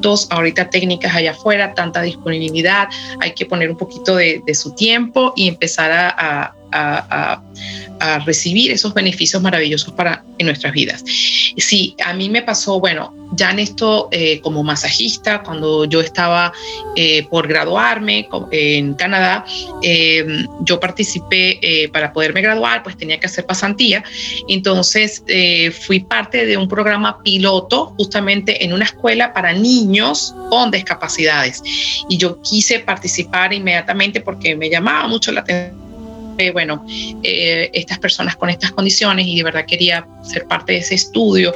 dos 0.00 0.26
ahorita 0.30 0.70
técnicas 0.70 1.14
allá 1.14 1.32
afuera, 1.32 1.74
tanta 1.74 2.00
disponibilidad, 2.00 2.88
hay 3.20 3.32
que 3.32 3.44
poner 3.44 3.70
un 3.70 3.76
poquito 3.76 4.16
de, 4.16 4.42
su 4.54 4.74
tiempo 4.74 5.34
y 5.36 5.48
empezar 5.48 5.92
a 5.92 6.54
a, 6.65 6.65
recibir 8.24 8.70
esos 8.70 8.94
beneficios 8.94 9.42
maravillosos 9.42 9.92
para 9.94 10.24
en 10.38 10.46
nuestras 10.46 10.72
vidas. 10.72 11.02
Sí, 11.56 11.96
a 12.04 12.12
mí 12.12 12.28
me 12.28 12.42
pasó, 12.42 12.78
bueno, 12.78 13.14
ya 13.32 13.50
en 13.50 13.58
esto 13.58 14.08
eh, 14.12 14.40
como 14.40 14.62
masajista, 14.62 15.42
cuando 15.42 15.84
yo 15.84 16.00
estaba 16.00 16.52
eh, 16.94 17.26
por 17.28 17.48
graduarme 17.48 18.28
en 18.52 18.94
Canadá, 18.94 19.44
em, 19.82 20.46
yo 20.60 20.78
participé 20.78 21.58
eh, 21.62 21.88
para 21.88 22.12
poderme 22.12 22.42
graduar, 22.42 22.82
pues 22.82 22.96
tenía 22.96 23.18
que 23.18 23.26
hacer 23.26 23.46
pasantía. 23.46 24.04
Entonces 24.48 25.22
fui 25.86 26.00
parte 26.00 26.46
de 26.46 26.56
un 26.56 26.68
programa 26.68 27.22
piloto 27.22 27.94
justamente 27.96 28.64
en 28.64 28.72
una 28.72 28.84
escuela 28.84 29.32
para 29.32 29.52
niños 29.52 30.34
con 30.50 30.70
discapacidades. 30.70 31.62
Y 32.08 32.16
yo 32.16 32.40
quise 32.42 32.80
participar 32.80 33.52
inmediatamente 33.52 34.20
porque 34.20 34.54
me 34.54 34.70
llamaba 34.70 35.08
mucho 35.08 35.32
la 35.32 35.40
atención 35.40 35.85
bueno, 36.52 36.84
eh, 37.22 37.70
estas 37.72 37.98
personas 37.98 38.36
con 38.36 38.50
estas 38.50 38.72
condiciones 38.72 39.26
y 39.26 39.36
de 39.36 39.42
verdad 39.42 39.64
quería 39.66 40.06
ser 40.22 40.46
parte 40.46 40.72
de 40.72 40.78
ese 40.78 40.94
estudio. 40.94 41.54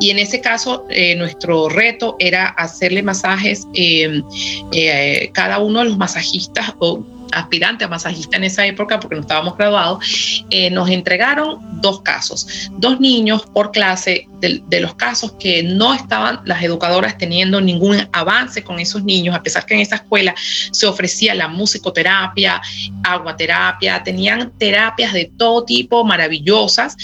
Y 0.00 0.10
en 0.10 0.18
ese 0.18 0.40
caso, 0.40 0.86
eh, 0.90 1.14
nuestro 1.16 1.68
reto 1.68 2.16
era 2.18 2.48
hacerle 2.48 3.02
masajes, 3.02 3.66
eh, 3.74 4.22
cada 5.32 5.58
uno 5.58 5.80
de 5.80 5.86
los 5.86 5.98
masajistas 5.98 6.74
o 6.78 7.04
aspirante 7.32 7.84
a 7.84 7.88
masajista 7.88 8.36
en 8.36 8.44
esa 8.44 8.66
época, 8.66 9.00
porque 9.00 9.16
no 9.16 9.22
estábamos 9.22 9.56
graduados, 9.56 10.44
eh, 10.50 10.70
nos 10.70 10.88
entregaron 10.90 11.58
dos 11.80 12.02
casos, 12.02 12.70
dos 12.72 13.00
niños 13.00 13.42
por 13.52 13.70
clase 13.70 14.26
de, 14.40 14.80
los 14.80 14.94
casos 14.94 15.32
que 15.32 15.62
no 15.62 15.94
estaban 15.94 16.40
las 16.44 16.62
educadoras 16.62 17.18
teniendo 17.18 17.60
ningún 17.60 18.08
avance 18.12 18.62
con 18.62 18.78
esos 18.78 19.02
niños, 19.04 19.34
a 19.34 19.42
pesar 19.42 19.66
que 19.66 19.74
en 19.74 19.80
esa 19.80 19.96
escuela 19.96 20.34
se 20.70 20.86
ofrecía 20.86 21.34
la 21.34 21.48
musicoterapia, 21.48 22.60
aguaterapia, 23.02 24.02
tenían 24.02 24.52
terapias 24.58 25.12
de 25.12 25.30
todo 25.36 25.64
tipo 25.64 26.04
maravillosas, 26.04 26.96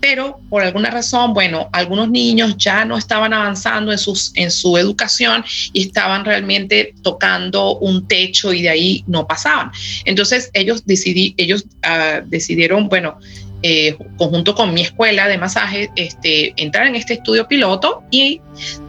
pero 0.00 0.40
por 0.48 0.62
alguna 0.62 0.90
razón, 0.90 1.34
bueno, 1.34 1.68
algunos 1.72 2.10
niños 2.10 2.56
ya 2.56 2.84
no 2.84 2.96
estaban 2.96 3.32
avanzando 3.32 3.92
en, 3.92 3.98
sus, 3.98 4.32
en 4.34 4.50
su 4.50 4.76
educación 4.76 5.44
y 5.72 5.86
estaban 5.86 6.24
realmente 6.24 6.94
tocando 7.02 7.76
un 7.78 8.06
techo 8.06 8.52
y 8.52 8.62
de 8.62 8.68
ahí 8.68 9.04
no 9.06 9.26
pasaban. 9.26 9.70
Entonces 10.04 10.50
ellos, 10.54 10.84
decidí, 10.86 11.34
ellos 11.36 11.64
uh, 11.84 12.22
decidieron, 12.26 12.88
bueno, 12.88 13.18
eh, 13.62 13.96
conjunto 14.16 14.54
con 14.54 14.74
mi 14.74 14.82
escuela 14.82 15.28
de 15.28 15.38
masaje, 15.38 15.90
este, 15.96 16.52
entrar 16.56 16.86
en 16.86 16.94
este 16.94 17.14
estudio 17.14 17.48
piloto 17.48 18.02
y 18.10 18.40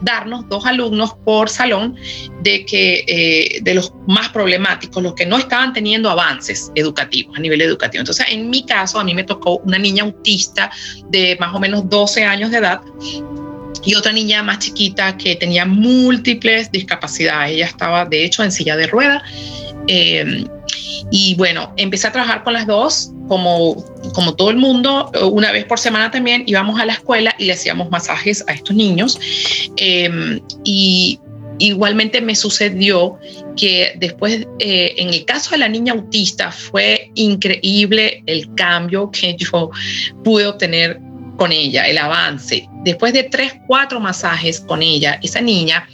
darnos 0.01 0.47
dos 0.49 0.65
alumnos 0.65 1.15
por 1.25 1.49
salón 1.49 1.95
de, 2.41 2.65
que, 2.65 3.03
eh, 3.07 3.59
de 3.61 3.73
los 3.73 3.93
más 4.07 4.29
problemáticos, 4.29 5.01
los 5.01 5.13
que 5.13 5.25
no 5.25 5.37
estaban 5.37 5.73
teniendo 5.73 6.09
avances 6.09 6.71
educativos 6.75 7.37
a 7.37 7.39
nivel 7.39 7.61
educativo. 7.61 8.01
Entonces, 8.01 8.25
en 8.29 8.49
mi 8.49 8.65
caso, 8.65 8.99
a 8.99 9.03
mí 9.03 9.13
me 9.13 9.23
tocó 9.23 9.57
una 9.59 9.77
niña 9.77 10.03
autista 10.03 10.69
de 11.09 11.37
más 11.39 11.55
o 11.55 11.59
menos 11.59 11.89
12 11.89 12.23
años 12.23 12.51
de 12.51 12.57
edad 12.57 12.81
y 13.85 13.95
otra 13.95 14.11
niña 14.11 14.43
más 14.43 14.59
chiquita 14.59 15.17
que 15.17 15.35
tenía 15.35 15.65
múltiples 15.65 16.71
discapacidades. 16.71 17.53
Ella 17.53 17.65
estaba, 17.65 18.05
de 18.05 18.23
hecho, 18.23 18.43
en 18.43 18.51
silla 18.51 18.75
de 18.75 18.87
rueda. 18.87 19.23
Eh, 19.87 20.45
y 21.11 21.35
bueno, 21.35 21.73
empecé 21.77 22.07
a 22.07 22.11
trabajar 22.11 22.43
con 22.43 22.53
las 22.53 22.67
dos, 22.67 23.11
como, 23.27 23.83
como 24.13 24.35
todo 24.35 24.49
el 24.49 24.57
mundo, 24.57 25.11
una 25.31 25.51
vez 25.51 25.65
por 25.65 25.79
semana 25.79 26.11
también 26.11 26.43
íbamos 26.47 26.79
a 26.79 26.85
la 26.85 26.93
escuela 26.93 27.33
y 27.37 27.45
le 27.45 27.53
hacíamos 27.53 27.89
masajes 27.89 28.43
a 28.47 28.53
estos 28.53 28.75
niños. 28.75 29.19
Em, 29.77 30.41
y 30.65 31.19
igualmente 31.59 32.21
me 32.21 32.35
sucedió 32.35 33.17
que 33.55 33.93
después, 33.97 34.47
eh, 34.59 34.95
en 34.97 35.09
el 35.09 35.25
caso 35.25 35.51
de 35.51 35.59
la 35.59 35.69
niña 35.69 35.93
autista, 35.93 36.51
fue 36.51 37.11
increíble 37.15 38.23
el 38.25 38.53
cambio 38.55 39.09
que 39.11 39.35
yo 39.35 39.71
pude 40.23 40.45
obtener 40.45 40.99
con 41.37 41.51
ella, 41.51 41.87
el 41.87 41.97
avance. 41.97 42.67
Después 42.83 43.13
de 43.13 43.23
tres, 43.23 43.53
cuatro 43.67 43.99
masajes 43.99 44.59
con 44.59 44.81
ella, 44.81 45.19
esa 45.21 45.41
niña 45.41 45.87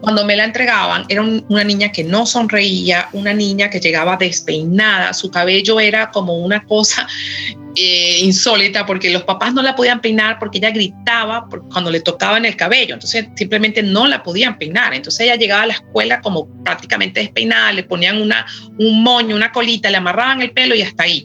cuando 0.00 0.24
me 0.24 0.34
la 0.34 0.44
entregaban, 0.44 1.04
era 1.08 1.22
una 1.22 1.64
niña 1.64 1.92
que 1.92 2.02
no 2.02 2.24
sonreía, 2.24 3.08
una 3.12 3.34
niña 3.34 3.68
que 3.68 3.80
llegaba 3.80 4.16
despeinada, 4.16 5.12
su 5.12 5.30
cabello 5.30 5.78
era 5.78 6.10
como 6.10 6.38
una 6.38 6.64
cosa 6.64 7.06
eh, 7.76 8.20
insólita 8.22 8.84
porque 8.84 9.10
los 9.10 9.22
papás 9.22 9.54
no 9.54 9.62
la 9.62 9.76
podían 9.76 10.00
peinar 10.00 10.38
porque 10.38 10.58
ella 10.58 10.70
gritaba 10.70 11.46
cuando 11.72 11.90
le 11.90 12.00
tocaban 12.00 12.44
el 12.44 12.56
cabello, 12.56 12.94
entonces 12.94 13.28
simplemente 13.36 13.82
no 13.82 14.06
la 14.06 14.22
podían 14.22 14.58
peinar. 14.58 14.92
Entonces 14.94 15.20
ella 15.20 15.36
llegaba 15.36 15.62
a 15.62 15.66
la 15.66 15.74
escuela 15.74 16.20
como 16.20 16.48
prácticamente 16.64 17.20
despeinada, 17.20 17.72
le 17.72 17.84
ponían 17.84 18.20
una, 18.20 18.46
un 18.78 19.02
moño, 19.02 19.36
una 19.36 19.52
colita, 19.52 19.90
le 19.90 19.98
amarraban 19.98 20.42
el 20.42 20.50
pelo 20.50 20.74
y 20.74 20.82
hasta 20.82 21.04
ahí. 21.04 21.24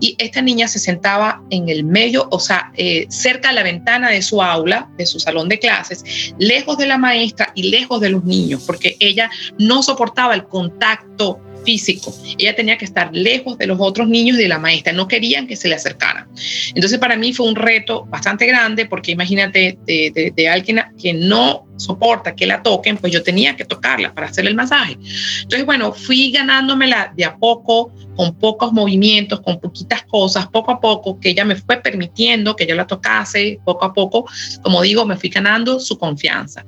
Y 0.00 0.14
esta 0.18 0.40
niña 0.40 0.68
se 0.68 0.78
sentaba 0.78 1.42
en 1.50 1.68
el 1.68 1.84
medio, 1.84 2.28
o 2.30 2.38
sea, 2.38 2.70
eh, 2.76 3.06
cerca 3.08 3.48
de 3.48 3.54
la 3.54 3.62
ventana 3.62 4.10
de 4.10 4.22
su 4.22 4.42
aula, 4.42 4.88
de 4.96 5.06
su 5.06 5.18
salón 5.18 5.48
de 5.48 5.58
clases, 5.58 6.34
lejos 6.38 6.78
de 6.78 6.86
la 6.86 6.98
maestra 6.98 7.52
y 7.54 7.70
lejos 7.70 8.00
de 8.00 8.10
los 8.10 8.24
niños, 8.24 8.62
porque 8.66 8.96
ella 9.00 9.30
no 9.58 9.82
soportaba 9.82 10.34
el 10.34 10.44
contacto 10.44 11.40
físico. 11.64 12.14
Ella 12.38 12.54
tenía 12.54 12.78
que 12.78 12.84
estar 12.84 13.10
lejos 13.12 13.58
de 13.58 13.66
los 13.66 13.78
otros 13.80 14.08
niños 14.08 14.38
y 14.38 14.42
de 14.42 14.48
la 14.48 14.58
maestra. 14.58 14.92
No 14.92 15.08
querían 15.08 15.46
que 15.46 15.56
se 15.56 15.68
le 15.68 15.74
acercaran. 15.74 16.26
Entonces 16.74 16.98
para 16.98 17.16
mí 17.16 17.32
fue 17.32 17.46
un 17.46 17.56
reto 17.56 18.04
bastante 18.06 18.46
grande 18.46 18.86
porque 18.86 19.12
imagínate 19.12 19.78
de, 19.86 20.32
de 20.34 20.48
alguien 20.48 20.82
que 21.00 21.12
no 21.12 21.66
soporta 21.82 22.34
que 22.34 22.46
la 22.46 22.62
toquen, 22.62 22.96
pues 22.96 23.12
yo 23.12 23.22
tenía 23.22 23.56
que 23.56 23.64
tocarla 23.64 24.14
para 24.14 24.28
hacerle 24.28 24.50
el 24.50 24.56
masaje. 24.56 24.96
Entonces, 25.42 25.66
bueno, 25.66 25.92
fui 25.92 26.30
ganándomela 26.30 27.12
de 27.14 27.24
a 27.24 27.36
poco, 27.36 27.92
con 28.16 28.34
pocos 28.34 28.72
movimientos, 28.72 29.40
con 29.40 29.58
poquitas 29.60 30.02
cosas, 30.04 30.46
poco 30.46 30.70
a 30.70 30.80
poco, 30.80 31.18
que 31.18 31.30
ella 31.30 31.44
me 31.44 31.56
fue 31.56 31.78
permitiendo 31.78 32.54
que 32.56 32.66
yo 32.66 32.74
la 32.74 32.86
tocase, 32.86 33.58
poco 33.64 33.84
a 33.84 33.92
poco, 33.92 34.26
como 34.62 34.82
digo, 34.82 35.04
me 35.04 35.16
fui 35.16 35.28
ganando 35.28 35.80
su 35.80 35.98
confianza. 35.98 36.64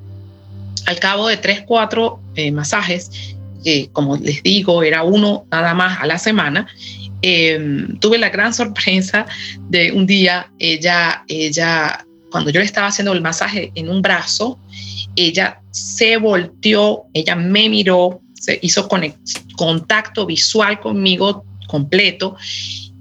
Al 0.86 0.98
cabo 0.98 1.28
de 1.28 1.36
tres, 1.36 1.62
cuatro 1.66 2.20
eh, 2.34 2.50
masajes, 2.50 3.36
que 3.64 3.88
como 3.92 4.16
les 4.16 4.42
digo, 4.42 4.82
era 4.82 5.02
uno 5.02 5.46
nada 5.50 5.74
más 5.74 6.00
a 6.00 6.06
la 6.06 6.18
semana, 6.18 6.66
em, 7.22 7.98
tuve 7.98 8.18
la 8.18 8.28
gran 8.28 8.52
sorpresa 8.60 9.26
de 9.68 9.92
un 9.92 10.06
día, 10.06 10.50
ella, 10.58 11.24
ella, 11.28 12.06
cuando 12.30 12.50
yo 12.50 12.60
le 12.60 12.66
estaba 12.66 12.88
haciendo 12.88 13.12
el 13.12 13.22
masaje 13.22 13.72
en 13.74 13.88
un 13.88 14.02
brazo, 14.02 14.58
ella 15.16 15.60
se 15.70 16.16
volteó, 16.16 17.04
ella 17.14 17.36
me 17.36 17.68
miró, 17.68 18.20
se 18.34 18.58
hizo 18.62 18.88
contacto 19.56 20.26
visual 20.26 20.80
conmigo 20.80 21.44
completo 21.66 22.36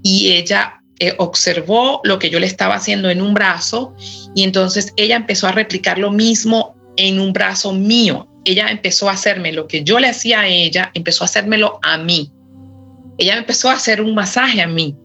y 0.02 0.32
ella 0.32 0.80
eh, 1.00 1.14
observó 1.18 2.00
lo 2.04 2.18
que 2.18 2.30
yo 2.30 2.38
le 2.38 2.46
estaba 2.46 2.76
haciendo 2.76 3.10
en 3.10 3.20
un 3.20 3.34
brazo 3.34 3.94
y 4.34 4.44
entonces 4.44 4.92
ella 4.96 5.16
empezó 5.16 5.48
a 5.48 5.52
replicar 5.52 5.98
lo 5.98 6.10
mismo 6.10 6.76
en 6.96 7.20
un 7.20 7.32
brazo 7.32 7.72
mío. 7.72 8.28
Ella 8.44 8.68
empezó 8.68 9.08
a 9.08 9.12
hacerme 9.12 9.52
lo 9.52 9.66
que 9.66 9.84
yo 9.84 9.98
le 9.98 10.08
hacía 10.08 10.40
a 10.40 10.48
ella, 10.48 10.90
empezó 10.94 11.24
a 11.24 11.26
hacérmelo 11.26 11.78
a 11.82 11.98
mí. 11.98 12.30
Ella 13.18 13.36
empezó 13.36 13.70
a 13.70 13.74
hacer 13.74 14.00
un 14.00 14.14
masaje 14.14 14.60
a 14.60 14.66
mí. 14.66 14.96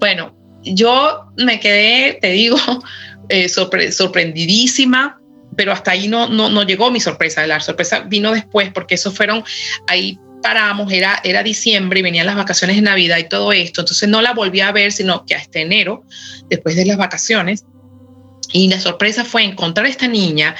Bueno, 0.00 0.36
yo 0.62 1.26
me 1.36 1.60
quedé, 1.60 2.18
te 2.20 2.30
digo, 2.32 2.56
eh, 3.28 3.48
sorprendidísima 3.48 5.18
pero 5.58 5.72
hasta 5.72 5.90
ahí 5.90 6.06
no, 6.06 6.28
no, 6.28 6.48
no 6.48 6.62
llegó 6.62 6.92
mi 6.92 7.00
sorpresa. 7.00 7.44
La 7.44 7.58
sorpresa 7.58 8.00
vino 8.00 8.30
después 8.30 8.70
porque 8.72 8.94
eso 8.94 9.10
fueron, 9.10 9.42
ahí 9.88 10.16
paramos, 10.40 10.92
era, 10.92 11.20
era 11.24 11.42
diciembre 11.42 11.98
y 11.98 12.02
venían 12.02 12.26
las 12.26 12.36
vacaciones 12.36 12.76
de 12.76 12.82
Navidad 12.82 13.18
y 13.18 13.28
todo 13.28 13.50
esto. 13.50 13.80
Entonces 13.80 14.08
no 14.08 14.22
la 14.22 14.34
volví 14.34 14.60
a 14.60 14.70
ver, 14.70 14.92
sino 14.92 15.26
que 15.26 15.34
hasta 15.34 15.58
enero, 15.58 16.04
después 16.48 16.76
de 16.76 16.86
las 16.86 16.96
vacaciones. 16.96 17.64
Y 18.52 18.68
la 18.68 18.80
sorpresa 18.80 19.24
fue 19.24 19.42
encontrar 19.42 19.86
a 19.86 19.88
esta 19.88 20.06
niña 20.06 20.54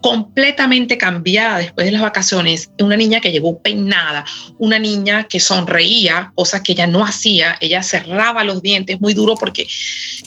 completamente 0.00 0.96
cambiada 0.98 1.58
después 1.58 1.86
de 1.86 1.92
las 1.92 2.02
vacaciones, 2.02 2.70
una 2.78 2.96
niña 2.96 3.20
que 3.20 3.32
llegó 3.32 3.60
peinada, 3.60 4.24
una 4.58 4.78
niña 4.78 5.24
que 5.24 5.40
sonreía, 5.40 6.32
cosas 6.34 6.62
que 6.62 6.72
ella 6.72 6.86
no 6.86 7.04
hacía, 7.04 7.56
ella 7.60 7.82
cerraba 7.82 8.44
los 8.44 8.62
dientes 8.62 9.00
muy 9.00 9.14
duro 9.14 9.34
porque 9.34 9.66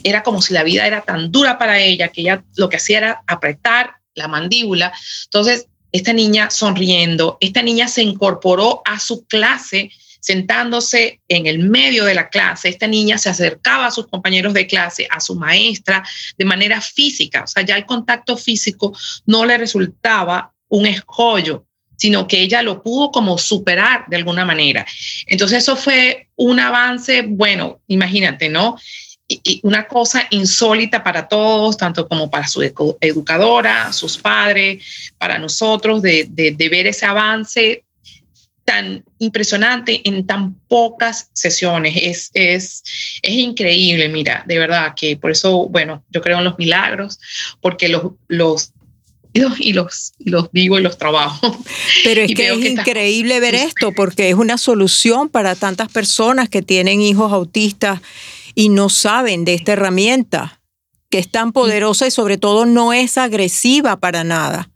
era 0.03 0.23
como 0.23 0.41
si 0.41 0.53
la 0.53 0.63
vida 0.63 0.85
era 0.85 1.01
tan 1.01 1.31
dura 1.31 1.57
para 1.57 1.79
ella 1.79 2.09
que 2.09 2.21
ella 2.21 2.43
lo 2.55 2.69
que 2.69 2.77
hacía 2.77 2.97
era 2.99 3.23
apretar 3.27 3.95
la 4.15 4.27
mandíbula. 4.27 4.93
Entonces, 5.25 5.67
esta 5.91 6.13
niña 6.13 6.49
sonriendo, 6.49 7.37
esta 7.39 7.61
niña 7.61 7.87
se 7.87 8.03
incorporó 8.03 8.81
a 8.85 8.99
su 8.99 9.25
clase 9.25 9.91
sentándose 10.23 11.19
en 11.27 11.47
el 11.47 11.59
medio 11.59 12.05
de 12.05 12.15
la 12.15 12.29
clase, 12.29 12.69
esta 12.69 12.87
niña 12.87 13.17
se 13.17 13.29
acercaba 13.29 13.87
a 13.87 13.91
sus 13.91 14.07
compañeros 14.07 14.53
de 14.53 14.65
clase, 14.65 15.05
a 15.11 15.19
su 15.19 15.35
maestra, 15.35 16.01
de 16.37 16.45
manera 16.45 16.79
física, 16.79 17.43
o 17.43 17.47
sea, 17.47 17.63
ya 17.63 17.75
el 17.75 17.85
contacto 17.85 18.37
físico 18.37 18.97
no 19.25 19.45
le 19.45 19.57
resultaba 19.57 20.53
un 20.69 20.85
escollo, 20.85 21.65
sino 21.97 22.25
que 22.25 22.41
ella 22.41 22.63
lo 22.63 22.81
pudo 22.81 23.11
como 23.11 23.37
superar 23.37 24.05
de 24.07 24.15
alguna 24.15 24.45
manera. 24.45 24.85
Entonces 25.27 25.59
eso 25.59 25.75
fue 25.75 26.29
un 26.37 26.57
avance, 26.57 27.23
bueno, 27.27 27.81
imagínate, 27.87 28.47
¿no? 28.47 28.77
una 29.63 29.87
cosa 29.87 30.27
insólita 30.29 31.03
para 31.03 31.27
todos, 31.27 31.77
tanto 31.77 32.07
como 32.07 32.29
para 32.29 32.47
su 32.47 32.61
educadora, 32.61 33.91
sus 33.91 34.17
padres, 34.17 34.83
para 35.17 35.39
nosotros, 35.39 36.01
de, 36.01 36.27
ver 36.71 36.87
ese 36.87 37.05
avance 37.05 37.83
tan 38.65 39.03
impresionante 39.19 40.01
en 40.07 40.25
tan 40.25 40.55
pocas 40.67 41.29
sesiones. 41.33 41.95
Es, 42.01 42.31
es, 42.33 42.83
es 43.21 43.33
increíble, 43.33 44.09
mira, 44.09 44.43
de 44.47 44.57
verdad 44.57 44.93
que 44.95 45.17
por 45.17 45.31
eso, 45.31 45.67
bueno, 45.69 46.03
yo 46.09 46.21
creo 46.21 46.37
en 46.37 46.45
los 46.45 46.57
milagros, 46.57 47.19
porque 47.61 47.89
los, 47.89 48.13
los 48.27 48.73
y 49.33 49.73
los, 49.73 50.13
los 50.19 50.51
vivo 50.51 50.77
y 50.77 50.81
los 50.81 50.97
trabajo. 50.97 51.57
Pero 52.03 52.21
es 52.21 52.33
que 52.33 52.49
es 52.49 52.65
increíble 52.65 53.39
ver 53.39 53.55
esto 53.55 53.91
porque 53.91 54.29
es 54.29 54.35
una 54.35 54.57
solución 54.57 55.29
para 55.29 55.55
tantas 55.55 55.91
personas 55.91 56.49
que 56.49 56.61
tienen 56.61 57.01
hijos 57.01 57.31
autistas 57.33 58.01
y 58.55 58.69
no 58.69 58.89
saben 58.89 59.45
de 59.45 59.55
esta 59.55 59.73
herramienta, 59.73 60.61
que 61.09 61.17
es 61.17 61.29
tan 61.29 61.51
poderosa 61.51 62.05
y 62.05 62.11
sobre 62.11 62.37
todo 62.37 62.65
no 62.65 62.93
es 62.93 63.17
agresiva 63.17 63.99
para 63.99 64.23
nada. 64.23 64.69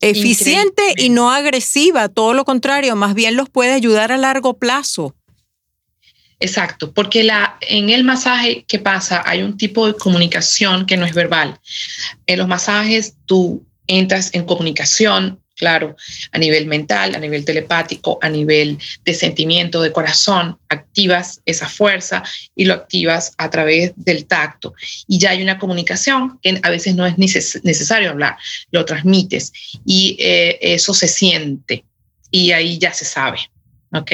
Eficiente 0.00 0.94
y 0.96 1.08
no 1.08 1.32
agresiva, 1.32 2.08
todo 2.08 2.32
lo 2.32 2.44
contrario, 2.44 2.94
más 2.94 3.14
bien 3.14 3.36
los 3.36 3.50
puede 3.50 3.72
ayudar 3.72 4.12
a 4.12 4.16
largo 4.16 4.58
plazo. 4.58 5.14
Exacto, 6.40 6.92
porque 6.92 7.24
la, 7.24 7.58
en 7.60 7.90
el 7.90 8.04
masaje, 8.04 8.64
¿qué 8.68 8.78
pasa? 8.78 9.22
Hay 9.26 9.42
un 9.42 9.56
tipo 9.56 9.88
de 9.88 9.94
comunicación 9.94 10.86
que 10.86 10.96
no 10.96 11.04
es 11.04 11.12
verbal. 11.12 11.58
En 12.26 12.38
los 12.38 12.46
masajes 12.46 13.16
tú 13.26 13.66
entras 13.88 14.30
en 14.34 14.44
comunicación 14.44 15.40
claro, 15.58 15.96
a 16.32 16.38
nivel 16.38 16.66
mental, 16.66 17.14
a 17.14 17.18
nivel 17.18 17.44
telepático, 17.44 18.18
a 18.22 18.28
nivel 18.28 18.78
de 19.04 19.12
sentimiento, 19.12 19.82
de 19.82 19.92
corazón, 19.92 20.56
activas 20.68 21.42
esa 21.44 21.68
fuerza 21.68 22.22
y 22.54 22.64
lo 22.64 22.74
activas 22.74 23.34
a 23.36 23.50
través 23.50 23.92
del 23.96 24.24
tacto. 24.26 24.74
Y 25.06 25.18
ya 25.18 25.30
hay 25.30 25.42
una 25.42 25.58
comunicación 25.58 26.38
que 26.42 26.60
a 26.62 26.70
veces 26.70 26.94
no 26.94 27.04
es 27.04 27.18
necesario 27.18 28.10
hablar, 28.10 28.36
lo 28.70 28.84
transmites 28.84 29.52
y 29.84 30.16
eh, 30.20 30.58
eso 30.60 30.94
se 30.94 31.08
siente 31.08 31.84
y 32.30 32.52
ahí 32.52 32.78
ya 32.78 32.94
se 32.94 33.04
sabe. 33.04 33.38
¿ok? 33.92 34.12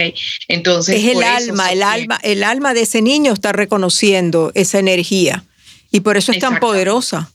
Entonces 0.48 0.96
es 0.96 1.16
el 1.16 1.22
alma, 1.22 1.72
el 1.72 1.82
alma, 1.82 2.18
el 2.22 2.42
alma 2.42 2.74
de 2.74 2.82
ese 2.82 3.02
niño 3.02 3.32
está 3.32 3.52
reconociendo 3.52 4.50
esa 4.54 4.78
energía 4.78 5.44
y 5.90 6.00
por 6.00 6.16
eso 6.16 6.32
es 6.32 6.38
tan 6.38 6.58
poderosa. 6.58 7.34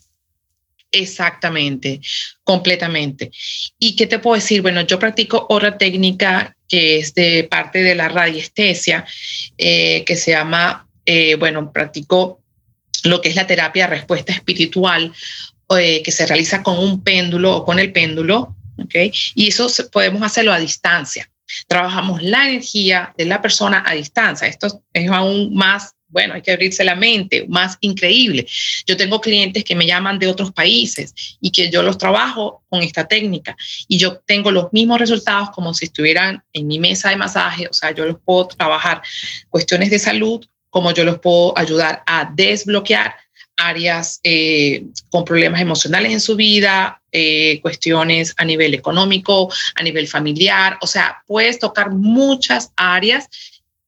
Exactamente, 0.91 2.01
completamente. 2.43 3.31
¿Y 3.77 3.95
qué 3.95 4.07
te 4.07 4.19
puedo 4.19 4.35
decir? 4.35 4.61
Bueno, 4.61 4.81
yo 4.81 4.97
practico 4.97 5.45
otra 5.49 5.77
técnica 5.77 6.55
que 6.67 6.99
es 6.99 7.13
de 7.13 7.43
parte 7.43 7.83
de 7.83 7.95
la 7.95 8.09
radiestesia, 8.09 9.05
eh, 9.57 10.03
que 10.05 10.15
se 10.15 10.31
llama, 10.31 10.87
eh, 11.05 11.35
bueno, 11.35 11.71
practico 11.71 12.41
lo 13.03 13.21
que 13.21 13.29
es 13.29 13.35
la 13.35 13.47
terapia 13.47 13.87
de 13.87 13.95
respuesta 13.95 14.33
espiritual, 14.33 15.13
eh, 15.77 16.01
que 16.03 16.11
se 16.11 16.25
realiza 16.25 16.63
con 16.63 16.77
un 16.79 17.03
péndulo 17.03 17.57
o 17.57 17.65
con 17.65 17.79
el 17.79 17.91
péndulo, 17.91 18.55
¿ok? 18.77 18.95
Y 19.35 19.47
eso 19.47 19.67
podemos 19.91 20.21
hacerlo 20.23 20.53
a 20.53 20.59
distancia. 20.59 21.29
Trabajamos 21.67 22.21
la 22.21 22.47
energía 22.47 23.13
de 23.17 23.25
la 23.25 23.41
persona 23.41 23.83
a 23.85 23.93
distancia. 23.93 24.47
Esto 24.47 24.83
es 24.93 25.09
aún 25.09 25.53
más 25.53 25.93
bueno, 26.09 26.33
hay 26.33 26.41
que 26.41 26.51
abrirse 26.51 26.83
la 26.83 26.95
mente, 26.95 27.45
más 27.47 27.77
increíble. 27.81 28.45
Yo 28.85 28.97
tengo 28.97 29.21
clientes 29.21 29.63
que 29.63 29.75
me 29.75 29.85
llaman 29.85 30.19
de 30.19 30.27
otros 30.27 30.51
países 30.51 31.13
y 31.39 31.51
que 31.51 31.69
yo 31.69 31.83
los 31.83 31.97
trabajo 31.97 32.63
con 32.69 32.81
esta 32.81 33.07
técnica 33.07 33.55
y 33.87 33.97
yo 33.97 34.19
tengo 34.25 34.51
los 34.51 34.73
mismos 34.73 34.99
resultados 34.99 35.51
como 35.51 35.73
si 35.73 35.85
estuvieran 35.85 36.43
en 36.53 36.67
mi 36.67 36.79
mesa 36.79 37.09
de 37.09 37.15
masaje, 37.15 37.67
o 37.67 37.73
sea, 37.73 37.91
yo 37.91 38.05
los 38.05 38.17
puedo 38.23 38.47
trabajar 38.47 39.01
cuestiones 39.49 39.89
de 39.89 39.99
salud, 39.99 40.45
como 40.69 40.93
yo 40.93 41.03
los 41.03 41.19
puedo 41.19 41.57
ayudar 41.57 42.03
a 42.05 42.31
desbloquear 42.33 43.15
áreas 43.59 44.19
eh, 44.23 44.85
con 45.09 45.25
problemas 45.25 45.61
emocionales 45.61 46.13
en 46.13 46.21
su 46.21 46.35
vida, 46.35 47.01
eh, 47.11 47.59
cuestiones 47.61 48.33
a 48.37 48.45
nivel 48.45 48.73
económico, 48.73 49.51
a 49.75 49.83
nivel 49.83 50.07
familiar, 50.07 50.77
o 50.81 50.87
sea, 50.87 51.23
puedes 51.27 51.59
tocar 51.59 51.91
muchas 51.91 52.71
áreas. 52.75 53.29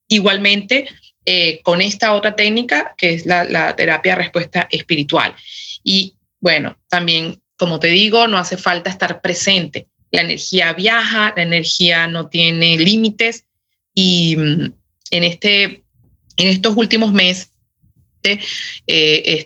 Igualmente, 0.07 0.89
eh, 1.25 1.61
con 1.61 1.81
esta 1.81 2.13
otra 2.13 2.35
técnica 2.35 2.95
que 2.97 3.13
es 3.13 3.25
la, 3.25 3.75
terapia 3.75 4.15
respuesta 4.15 4.67
espiritual. 4.71 5.35
Y 5.83 6.15
bueno, 6.39 6.77
también, 6.87 7.41
como 7.57 7.79
te 7.79 7.87
digo, 7.87 8.27
no 8.27 8.37
hace 8.37 8.57
falta 8.57 8.89
estar 8.89 9.21
presente. 9.21 9.87
La 10.11 10.21
energía 10.21 10.73
viaja, 10.73 11.33
la 11.35 11.43
energía 11.43 12.07
no 12.07 12.27
tiene 12.27 12.77
límites 12.77 13.45
y 13.93 14.35
mm, 14.35 14.73
en, 15.11 15.23
este, 15.23 15.83
en 16.37 16.47
estos 16.47 16.75
últimos 16.75 17.13
meses 17.13 17.51
eh, 18.23 19.45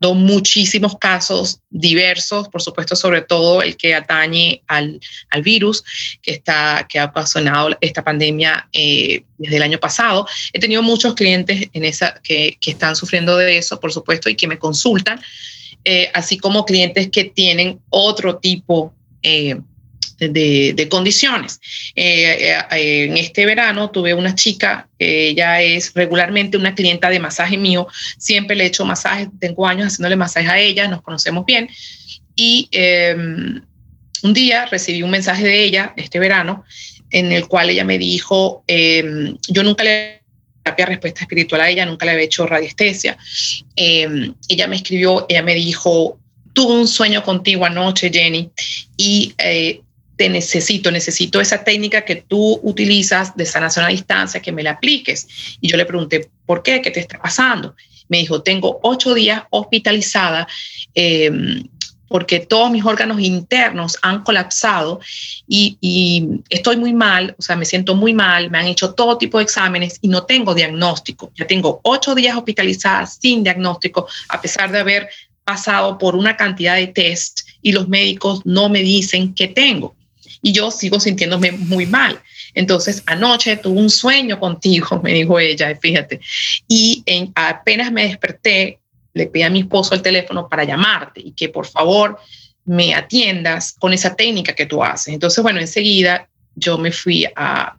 muchísimos 0.00 0.96
casos 0.96 1.60
diversos, 1.70 2.48
por 2.48 2.62
supuesto, 2.62 2.94
sobre 2.94 3.22
todo 3.22 3.62
el 3.62 3.76
que 3.76 3.94
atañe 3.94 4.62
al, 4.68 5.00
al 5.30 5.42
virus 5.42 5.84
que, 6.22 6.32
está, 6.32 6.86
que 6.88 6.98
ha 6.98 7.06
ocasionado 7.06 7.76
esta 7.80 8.04
pandemia 8.04 8.68
eh, 8.72 9.24
desde 9.38 9.56
el 9.56 9.62
año 9.62 9.78
pasado. 9.78 10.26
He 10.52 10.60
tenido 10.60 10.82
muchos 10.82 11.14
clientes 11.14 11.68
en 11.72 11.84
esa, 11.84 12.14
que, 12.22 12.56
que 12.60 12.70
están 12.70 12.94
sufriendo 12.94 13.36
de 13.36 13.58
eso, 13.58 13.80
por 13.80 13.92
supuesto, 13.92 14.30
y 14.30 14.36
que 14.36 14.46
me 14.46 14.58
consultan, 14.58 15.20
eh, 15.84 16.10
así 16.14 16.38
como 16.38 16.64
clientes 16.64 17.08
que 17.10 17.24
tienen 17.24 17.80
otro 17.90 18.36
tipo 18.36 18.94
eh, 19.22 19.56
de, 20.18 20.88
condiciones. 20.90 21.60
Eh, 21.94 22.56
eh, 22.72 23.04
en 23.04 23.16
este 23.16 23.46
verano 23.46 23.90
tuve 23.90 24.14
una 24.14 24.34
chica, 24.34 24.88
ella 24.98 25.62
es 25.62 25.92
regularmente 25.94 26.56
una 26.56 26.74
clienta 26.74 27.10
de 27.10 27.20
masaje 27.20 27.56
mío, 27.56 27.86
siempre 28.18 28.56
le 28.56 28.64
he 28.64 28.66
hecho 28.68 28.84
masajes, 28.84 29.28
tengo 29.38 29.66
años 29.66 29.88
haciéndole 29.88 30.16
masaje 30.16 30.48
a 30.48 30.58
ella, 30.58 30.88
nos 30.88 31.02
conocemos 31.02 31.44
bien, 31.46 31.68
y 32.34 32.68
em, 32.72 33.62
un 34.22 34.34
día 34.34 34.66
recibí 34.66 35.02
un 35.02 35.10
mensaje 35.10 35.44
de 35.44 35.64
ella 35.64 35.92
este 35.96 36.18
verano 36.18 36.64
en 37.10 37.32
el 37.32 37.46
cual 37.48 37.70
ella 37.70 37.84
me 37.84 37.98
dijo, 37.98 38.64
em, 38.66 39.36
yo 39.48 39.62
nunca 39.62 39.84
le 39.84 40.18
terapia 40.62 40.86
respuesta 40.86 41.20
espiritual 41.22 41.62
a 41.62 41.70
ella, 41.70 41.86
nunca 41.86 42.04
le 42.04 42.12
había 42.12 42.24
hecho 42.24 42.46
radiestesia. 42.46 43.16
Em, 43.76 44.34
ella 44.48 44.66
me 44.66 44.76
escribió, 44.76 45.24
ella 45.28 45.42
me 45.42 45.54
dijo, 45.54 46.18
tuve 46.52 46.74
un 46.74 46.88
sueño 46.88 47.22
contigo 47.22 47.64
anoche, 47.64 48.10
Jenny, 48.12 48.50
y 48.96 49.32
eh, 49.38 49.80
te 50.18 50.28
necesito, 50.28 50.90
necesito 50.90 51.40
esa 51.40 51.62
técnica 51.62 52.04
que 52.04 52.16
tú 52.16 52.60
utilizas 52.64 53.36
de 53.36 53.46
sanación 53.46 53.84
a 53.84 53.88
distancia, 53.88 54.42
que 54.42 54.50
me 54.50 54.64
la 54.64 54.72
apliques. 54.72 55.28
Y 55.60 55.68
yo 55.68 55.76
le 55.76 55.86
pregunté, 55.86 56.28
¿por 56.44 56.64
qué? 56.64 56.82
¿Qué 56.82 56.90
te 56.90 56.98
está 56.98 57.20
pasando? 57.22 57.76
Me 58.08 58.18
dijo, 58.18 58.42
tengo 58.42 58.80
ocho 58.82 59.14
días 59.14 59.44
hospitalizada 59.50 60.48
eh, 60.92 61.30
porque 62.08 62.40
todos 62.40 62.68
mis 62.72 62.84
órganos 62.84 63.20
internos 63.20 63.96
han 64.02 64.24
colapsado 64.24 64.98
y, 65.46 65.78
y, 65.80 66.40
estoy 66.48 66.78
muy 66.78 66.94
mal, 66.94 67.36
o 67.38 67.42
sea, 67.42 67.54
me 67.54 67.66
siento 67.66 67.94
muy 67.94 68.12
mal, 68.12 68.50
me 68.50 68.58
han 68.58 68.66
hecho 68.66 68.94
todo 68.94 69.18
tipo 69.18 69.38
de 69.38 69.44
exámenes 69.44 69.98
y 70.00 70.08
no 70.08 70.24
tengo 70.24 70.52
diagnóstico. 70.52 71.30
Ya 71.36 71.46
tengo 71.46 71.80
ocho 71.84 72.16
días 72.16 72.36
hospitalizada 72.36 73.06
sin 73.06 73.44
diagnóstico, 73.44 74.08
a 74.30 74.40
pesar 74.40 74.72
de 74.72 74.80
haber 74.80 75.08
pasado 75.44 75.96
por 75.96 76.16
una 76.16 76.36
cantidad 76.36 76.74
de 76.74 76.88
test 76.88 77.40
y 77.62 77.70
los 77.70 77.88
médicos 77.88 78.40
no 78.44 78.68
me 78.68 78.80
dicen 78.80 79.32
qué 79.32 79.46
tengo 79.46 79.94
y 80.42 80.52
yo 80.52 80.70
sigo 80.70 81.00
sintiéndome 81.00 81.52
muy 81.52 81.86
mal. 81.86 82.20
Entonces, 82.54 83.02
anoche 83.06 83.56
tuve 83.56 83.80
un 83.80 83.90
sueño 83.90 84.38
contigo, 84.38 85.00
me 85.04 85.12
dijo 85.12 85.38
ella, 85.38 85.74
fíjate, 85.80 86.20
y 86.66 87.02
en, 87.06 87.32
apenas 87.34 87.92
me 87.92 88.04
desperté, 88.06 88.78
le 89.14 89.26
pedí 89.26 89.42
a 89.42 89.50
mi 89.50 89.60
esposo 89.60 89.94
el 89.94 90.02
teléfono 90.02 90.48
para 90.48 90.64
llamarte 90.64 91.20
y 91.20 91.32
que 91.32 91.48
por 91.48 91.66
favor 91.66 92.18
me 92.64 92.94
atiendas 92.94 93.72
con 93.72 93.92
esa 93.92 94.14
técnica 94.14 94.54
que 94.54 94.66
tú 94.66 94.84
haces. 94.84 95.14
Entonces, 95.14 95.42
bueno, 95.42 95.58
enseguida 95.58 96.28
yo 96.54 96.76
me 96.76 96.92
fui 96.92 97.26
a 97.34 97.76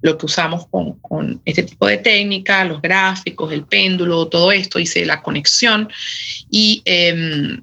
lo 0.00 0.18
que 0.18 0.26
usamos 0.26 0.66
con, 0.66 0.98
con 0.98 1.40
este 1.46 1.62
tipo 1.62 1.86
de 1.86 1.96
técnica, 1.96 2.64
los 2.64 2.82
gráficos, 2.82 3.52
el 3.52 3.64
péndulo, 3.64 4.28
todo 4.28 4.52
esto, 4.52 4.78
hice 4.78 5.06
la 5.06 5.22
conexión 5.22 5.88
y 6.50 6.82
em, 6.84 7.62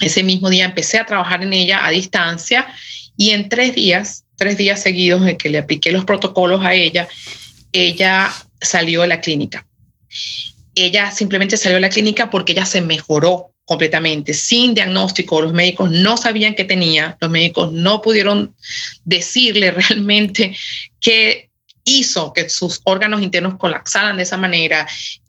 ese 0.00 0.24
mismo 0.24 0.50
día 0.50 0.64
empecé 0.64 0.98
a 0.98 1.06
trabajar 1.06 1.42
en 1.42 1.52
ella 1.52 1.86
a 1.86 1.90
distancia 1.90 2.66
y 3.18 3.30
en 3.30 3.48
tres 3.48 3.74
días, 3.74 4.24
tres 4.36 4.56
días 4.56 4.80
seguidos 4.80 5.26
en 5.26 5.36
que 5.36 5.48
le 5.48 5.58
apliqué 5.58 5.90
los 5.90 6.04
protocolos 6.04 6.64
a 6.64 6.72
ella, 6.74 7.08
ella 7.72 8.32
salió 8.60 9.02
de 9.02 9.08
la 9.08 9.20
clínica. 9.20 9.66
Ella 10.76 11.10
simplemente 11.10 11.56
salió 11.56 11.74
de 11.74 11.80
la 11.80 11.90
clínica 11.90 12.30
porque 12.30 12.52
ella 12.52 12.64
se 12.64 12.80
mejoró 12.80 13.52
completamente, 13.64 14.34
sin 14.34 14.72
diagnóstico. 14.72 15.42
Los 15.42 15.52
médicos 15.52 15.90
no 15.90 16.16
sabían 16.16 16.54
qué 16.54 16.62
tenía, 16.62 17.18
los 17.20 17.28
médicos 17.28 17.72
no 17.72 18.00
pudieron 18.00 18.54
decirle 19.04 19.72
realmente 19.72 20.56
qué 21.00 21.50
hizo 21.84 22.32
que 22.32 22.48
sus 22.48 22.80
órganos 22.84 23.20
internos 23.20 23.56
colapsaran 23.58 24.16
de 24.16 24.22
esa 24.22 24.36
manera, 24.36 24.86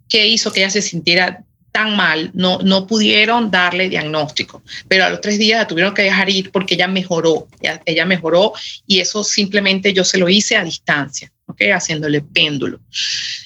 qué 0.08 0.28
hizo 0.28 0.54
que 0.54 0.60
ella 0.60 0.70
se 0.70 0.84
sintiera 0.84 1.44
tan 1.72 1.96
mal, 1.96 2.32
no, 2.34 2.60
no 2.60 2.88
pudieron 2.88 3.52
darle 3.52 3.90
diagnóstico, 3.90 4.64
pero 4.88 5.06
a 5.06 5.10
los 5.10 5.22
tres 5.22 5.38
días 5.38 5.60
la 5.60 5.68
tuvieron 5.68 5.94
que 5.94 6.04
dejar 6.04 6.30
ir 6.30 6.52
porque 6.52 6.76
ella 6.76 6.88
mejoró, 6.88 7.48
ella, 7.86 8.06
mejoró 8.06 8.54
y 8.88 9.00
eso 9.00 9.24
simplemente 9.24 9.94
yo 9.94 10.04
se 10.04 10.18
lo 10.18 10.30
hice 10.30 10.58
a 10.58 10.64
distancia, 10.64 11.32
¿ok? 11.46 11.62
Haciéndole 11.74 12.22
péndulo. 12.22 12.80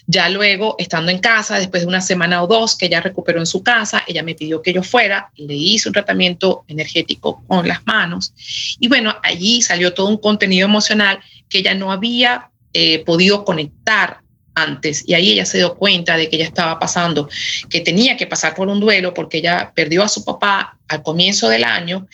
Ya 0.08 0.30
luego, 0.30 0.76
estando 0.78 1.12
en 1.12 1.20
casa, 1.20 1.60
después 1.60 1.84
de 1.84 1.88
una 1.88 2.02
semana 2.02 2.44
o 2.44 2.48
dos 2.48 2.76
que 2.76 2.86
ella 2.86 3.02
recuperó 3.02 3.40
en 3.40 3.46
su 3.46 3.64
casa, 3.64 4.04
ella 4.08 4.24
me 4.24 4.36
pidió 4.36 4.62
que 4.62 4.74
yo 4.74 4.84
fuera, 4.84 5.32
le 5.36 5.56
hice 5.56 5.90
un 5.90 5.94
tratamiento 5.94 6.64
energético 6.68 7.44
con 7.48 7.68
las 7.68 7.86
manos 7.86 8.34
y 8.80 8.88
bueno, 8.88 9.16
allí 9.24 9.62
salió 9.62 9.94
todo 9.94 10.08
un 10.08 10.18
contenido 10.18 10.66
emocional 10.66 11.20
que 11.50 11.60
ella 11.60 11.74
no 11.74 11.92
había 11.92 12.50
eh, 12.74 13.04
podido 13.06 13.46
conectar 13.46 14.23
antes. 14.56 15.04
Y 15.08 15.14
ahí 15.14 15.32
ella 15.32 15.46
se 15.46 15.58
dio 15.58 15.76
cuenta 15.76 16.18
de 16.18 16.30
que 16.30 16.36
ella 16.36 16.46
estaba 16.46 16.80
pasando, 16.80 17.30
que 17.70 17.82
tenía 17.82 18.18
que 18.18 18.28
pasar 18.28 18.56
por 18.56 18.68
un 18.68 18.80
duelo 18.80 19.14
porque 19.14 19.40
ella 19.40 19.72
perdió 19.76 20.04
a 20.04 20.08
su 20.08 20.24
papá 20.24 20.78
al 20.88 21.02
comienzo 21.02 21.50
del 21.50 21.64
año 21.64 22.08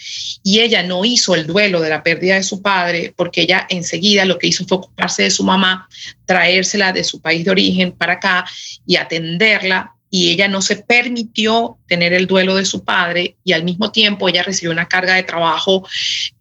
y 0.43 0.59
ella 0.59 0.83
no 0.83 1.03
hizo 1.03 1.35
el 1.35 1.47
duelo 1.47 1.81
de 1.81 1.89
la 1.89 2.03
pérdida 2.03 2.35
de 2.35 2.43
su 2.43 2.61
padre 2.61 3.13
porque 3.15 3.41
ella 3.41 3.65
enseguida 3.69 4.25
lo 4.25 4.37
que 4.37 4.47
hizo 4.47 4.65
fue 4.65 4.77
ocuparse 4.77 5.23
de 5.23 5.31
su 5.31 5.43
mamá, 5.43 5.89
traérsela 6.25 6.93
de 6.93 7.03
su 7.03 7.19
país 7.21 7.43
de 7.45 7.51
origen 7.51 7.91
para 7.91 8.13
acá 8.13 8.45
y 8.85 8.95
atenderla 8.95 9.95
y 10.09 10.31
ella 10.31 10.47
no 10.47 10.61
se 10.61 10.77
permitió 10.77 11.77
tener 11.87 12.13
el 12.13 12.27
duelo 12.27 12.55
de 12.55 12.65
su 12.65 12.83
padre 12.83 13.37
y 13.43 13.53
al 13.53 13.63
mismo 13.63 13.91
tiempo 13.91 14.27
ella 14.27 14.43
recibió 14.43 14.71
una 14.71 14.87
carga 14.87 15.15
de 15.15 15.23
trabajo 15.23 15.87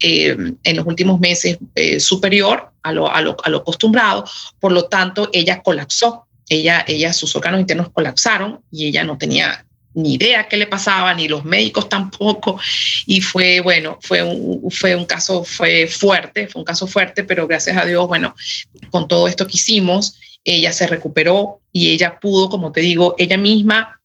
eh, 0.03 0.37
en 0.63 0.77
los 0.77 0.87
últimos 0.87 1.21
meses 1.21 1.59
eh, 1.75 2.01
superior 2.01 2.71
a 2.83 2.93
lo, 2.93 3.13
a, 3.13 3.21
lo, 3.21 3.37
a 3.43 3.51
lo, 3.51 3.59
acostumbrado, 3.59 4.25
por 4.61 4.73
lo 4.73 4.85
tanto 4.85 5.29
ella 5.33 5.63
colapsó, 5.63 6.27
ella, 6.49 6.85
ella, 6.89 7.13
sus 7.13 7.37
órganos 7.37 7.61
internos 7.61 7.91
colapsaron 7.91 8.61
y 8.71 8.87
ella 8.87 9.05
no 9.05 9.19
tenía 9.19 9.65
ni 9.95 10.15
idea 10.15 10.49
qué 10.49 10.57
le 10.57 10.67
pasaba, 10.67 11.13
ni 11.15 11.29
los 11.29 11.45
médicos 11.45 11.89
tampoco, 11.89 12.61
y 13.07 13.21
fue, 13.21 13.61
bueno, 13.61 13.99
fue 14.01 14.23
un, 14.23 14.71
fue 14.71 14.95
un 14.95 15.05
caso, 15.05 15.45
fue 15.45 15.89
fuerte, 15.89 16.47
fue 16.47 16.61
un 16.61 16.65
caso 16.65 16.87
fuerte, 16.87 17.25
pero 17.25 17.49
gracias 17.49 17.77
a 17.77 17.85
Dios, 17.85 18.07
bueno, 18.07 18.35
con 18.91 19.09
todo 19.09 19.27
esto 19.27 19.47
que 19.47 19.57
hicimos, 19.57 20.15
ella 20.45 20.73
se 20.73 20.87
recuperó 20.87 21.61
y 21.73 21.91
ella 21.91 22.19
pudo, 22.21 22.49
como 22.49 22.73
te 22.73 22.81
digo, 22.81 23.15
ella 23.19 23.37
misma 23.37 23.99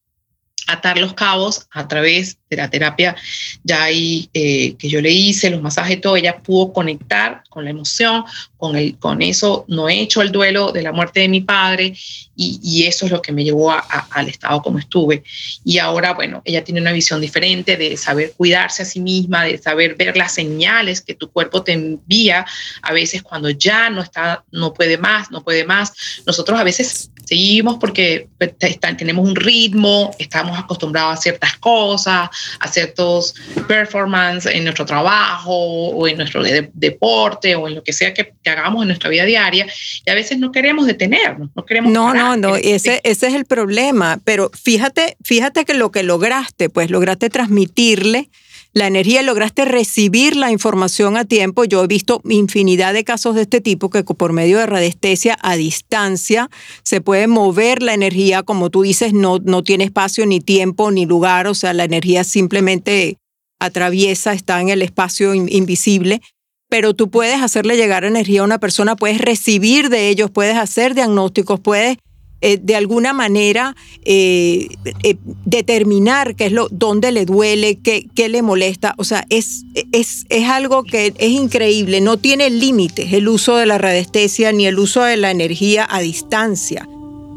atar 0.67 0.97
los 0.97 1.13
cabos 1.13 1.67
a 1.71 1.87
través 1.87 2.37
de 2.49 2.57
la 2.57 2.69
terapia. 2.69 3.15
Ya 3.63 3.83
ahí 3.83 4.29
eh, 4.33 4.75
que 4.75 4.89
yo 4.89 5.01
le 5.01 5.11
hice, 5.11 5.49
los 5.49 5.61
masajes, 5.61 6.01
todo, 6.01 6.15
ella 6.15 6.39
pudo 6.39 6.73
conectar 6.73 7.43
con 7.49 7.65
la 7.65 7.71
emoción, 7.71 8.23
con, 8.57 8.75
el, 8.75 8.97
con 8.97 9.21
eso, 9.21 9.65
no 9.67 9.89
he 9.89 9.99
hecho 9.99 10.21
el 10.21 10.31
duelo 10.31 10.71
de 10.71 10.83
la 10.83 10.91
muerte 10.91 11.21
de 11.21 11.29
mi 11.29 11.41
padre 11.41 11.93
y, 12.35 12.85
eso 12.87 13.05
es 13.05 13.11
lo 13.11 13.21
que 13.21 13.31
me 13.31 13.43
llevó 13.43 13.71
al 13.71 14.27
estado 14.27 14.61
como 14.61 14.79
estuve. 14.79 15.23
Y 15.63 15.77
ahora, 15.77 16.13
bueno, 16.13 16.41
ella 16.45 16.63
tiene 16.63 16.81
una 16.81 16.91
visión 16.91 17.21
diferente 17.21 17.77
de 17.77 17.95
saber 17.97 18.33
cuidarse 18.35 18.81
a 18.81 18.85
sí 18.85 18.99
misma, 18.99 19.43
de 19.43 19.57
saber 19.57 19.95
ver 19.95 20.17
las 20.17 20.33
señales 20.33 21.01
que 21.01 21.13
tu 21.13 21.29
cuerpo 21.31 21.63
te 21.63 21.73
envía 21.73 22.45
a 22.81 22.93
veces 22.93 23.21
cuando 23.21 23.49
ya 23.49 23.89
no 23.89 24.01
está, 24.01 24.43
no 24.51 24.73
puede 24.73 24.97
más, 24.97 25.31
no 25.31 25.43
puede 25.43 25.63
más. 25.63 25.93
Nosotros 26.25 26.59
a 26.59 26.63
veces 26.63 27.11
seguimos 27.25 27.77
porque 27.79 28.27
pues, 28.37 28.53
tenemos 28.97 29.27
un 29.27 29.35
ritmo, 29.35 30.11
estamos 30.19 30.57
acostumbrados 30.57 31.19
a 31.19 31.21
ciertas 31.21 31.57
cosas, 31.57 32.29
a 32.59 32.67
ciertos 32.67 33.35
performance 33.67 34.45
en 34.47 34.63
nuestro 34.63 34.85
trabajo 34.85 35.53
o 35.53 36.07
en 36.07 36.17
nuestro 36.17 36.43
deporte 36.43 37.55
o 37.55 37.67
en 37.67 37.75
lo 37.75 37.83
que 37.83 37.93
sea 37.93 38.13
que, 38.13 38.33
hagamos 38.45 38.83
en 38.83 38.89
nuestra 38.89 39.09
vida 39.09 39.25
diaria 39.25 39.65
y 40.05 40.09
a 40.09 40.13
veces 40.13 40.37
no 40.37 40.51
queremos 40.51 40.85
detenernos, 40.85 41.49
no 41.55 41.65
queremos... 41.65 41.91
No, 41.91 42.13
no, 42.23 42.37
no, 42.37 42.55
ese, 42.61 43.01
ese 43.03 43.27
es 43.27 43.33
el 43.33 43.45
problema, 43.45 44.19
pero 44.23 44.51
fíjate, 44.53 45.17
fíjate 45.23 45.65
que 45.65 45.73
lo 45.73 45.91
que 45.91 46.03
lograste, 46.03 46.69
pues 46.69 46.89
lograste 46.89 47.29
transmitirle 47.29 48.29
la 48.73 48.87
energía, 48.87 49.21
lograste 49.21 49.65
recibir 49.65 50.35
la 50.35 50.51
información 50.51 51.15
a 51.15 51.25
tiempo. 51.25 51.63
Yo 51.63 51.83
he 51.83 51.87
visto 51.87 52.21
infinidad 52.27 52.93
de 52.93 53.03
casos 53.03 53.35
de 53.35 53.43
este 53.43 53.61
tipo 53.61 53.91
que 53.91 54.03
por 54.03 54.33
medio 54.33 54.57
de 54.57 54.65
radiestesia 54.65 55.37
a 55.41 55.55
distancia 55.55 56.49
se 56.81 56.99
puede 56.99 57.27
mover 57.27 57.83
la 57.83 57.93
energía, 57.93 58.41
como 58.41 58.71
tú 58.71 58.81
dices, 58.81 59.13
no, 59.13 59.37
no 59.37 59.63
tiene 59.63 59.83
espacio 59.83 60.25
ni 60.25 60.39
tiempo 60.39 60.91
ni 60.91 61.05
lugar, 61.05 61.45
o 61.47 61.53
sea, 61.53 61.73
la 61.73 61.83
energía 61.83 62.23
simplemente 62.23 63.17
atraviesa, 63.59 64.33
está 64.33 64.59
en 64.59 64.69
el 64.69 64.81
espacio 64.81 65.35
invisible. 65.35 66.21
Pero 66.67 66.95
tú 66.95 67.11
puedes 67.11 67.39
hacerle 67.43 67.77
llegar 67.77 68.03
energía 68.03 68.41
a 68.41 68.45
una 68.45 68.57
persona, 68.57 68.95
puedes 68.95 69.19
recibir 69.19 69.89
de 69.89 70.09
ellos, 70.09 70.31
puedes 70.31 70.57
hacer 70.57 70.95
diagnósticos, 70.95 71.59
puedes 71.59 71.97
eh, 72.45 72.59
de 72.61 72.75
alguna 72.75 73.13
manera 73.13 73.73
eh, 74.03 74.67
eh, 75.03 75.15
determinar 75.45 76.35
qué 76.35 76.47
es 76.47 76.51
lo, 76.51 76.67
dónde 76.69 77.13
le 77.13 77.23
duele, 77.23 77.79
qué, 77.79 78.05
qué 78.13 78.27
le 78.27 78.41
molesta. 78.41 78.95
O 78.97 79.05
sea, 79.05 79.25
es, 79.29 79.63
es, 79.93 80.25
es, 80.27 80.49
algo 80.49 80.83
que 80.83 81.13
es 81.17 81.29
increíble, 81.29 82.01
no 82.01 82.17
tiene 82.17 82.49
límites 82.49 83.13
el 83.13 83.29
uso 83.29 83.55
de 83.55 83.65
la 83.65 83.77
radiestesia 83.77 84.51
ni 84.51 84.67
el 84.67 84.77
uso 84.77 85.03
de 85.03 85.15
la 85.15 85.31
energía 85.31 85.87
a 85.89 86.01
distancia. 86.01 86.85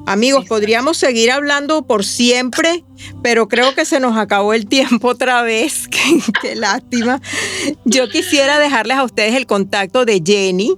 Amigos, 0.07 0.45
podríamos 0.47 0.97
seguir 0.97 1.31
hablando 1.31 1.87
por 1.87 2.05
siempre, 2.05 2.83
pero 3.23 3.47
creo 3.47 3.77
que 3.77 3.85
se 3.85 4.01
nos 4.01 4.17
acabó 4.17 4.55
el 4.55 4.67
tiempo 4.67 5.11
otra 5.11 5.43
vez. 5.43 5.87
qué, 5.89 6.19
qué 6.43 6.57
lástima. 6.57 7.23
Yo 7.85 8.09
quisiera 8.09 8.59
dejarles 8.59 8.97
a 8.97 9.05
ustedes 9.05 9.37
el 9.37 9.47
contacto 9.47 10.05
de 10.05 10.21
Jenny 10.27 10.75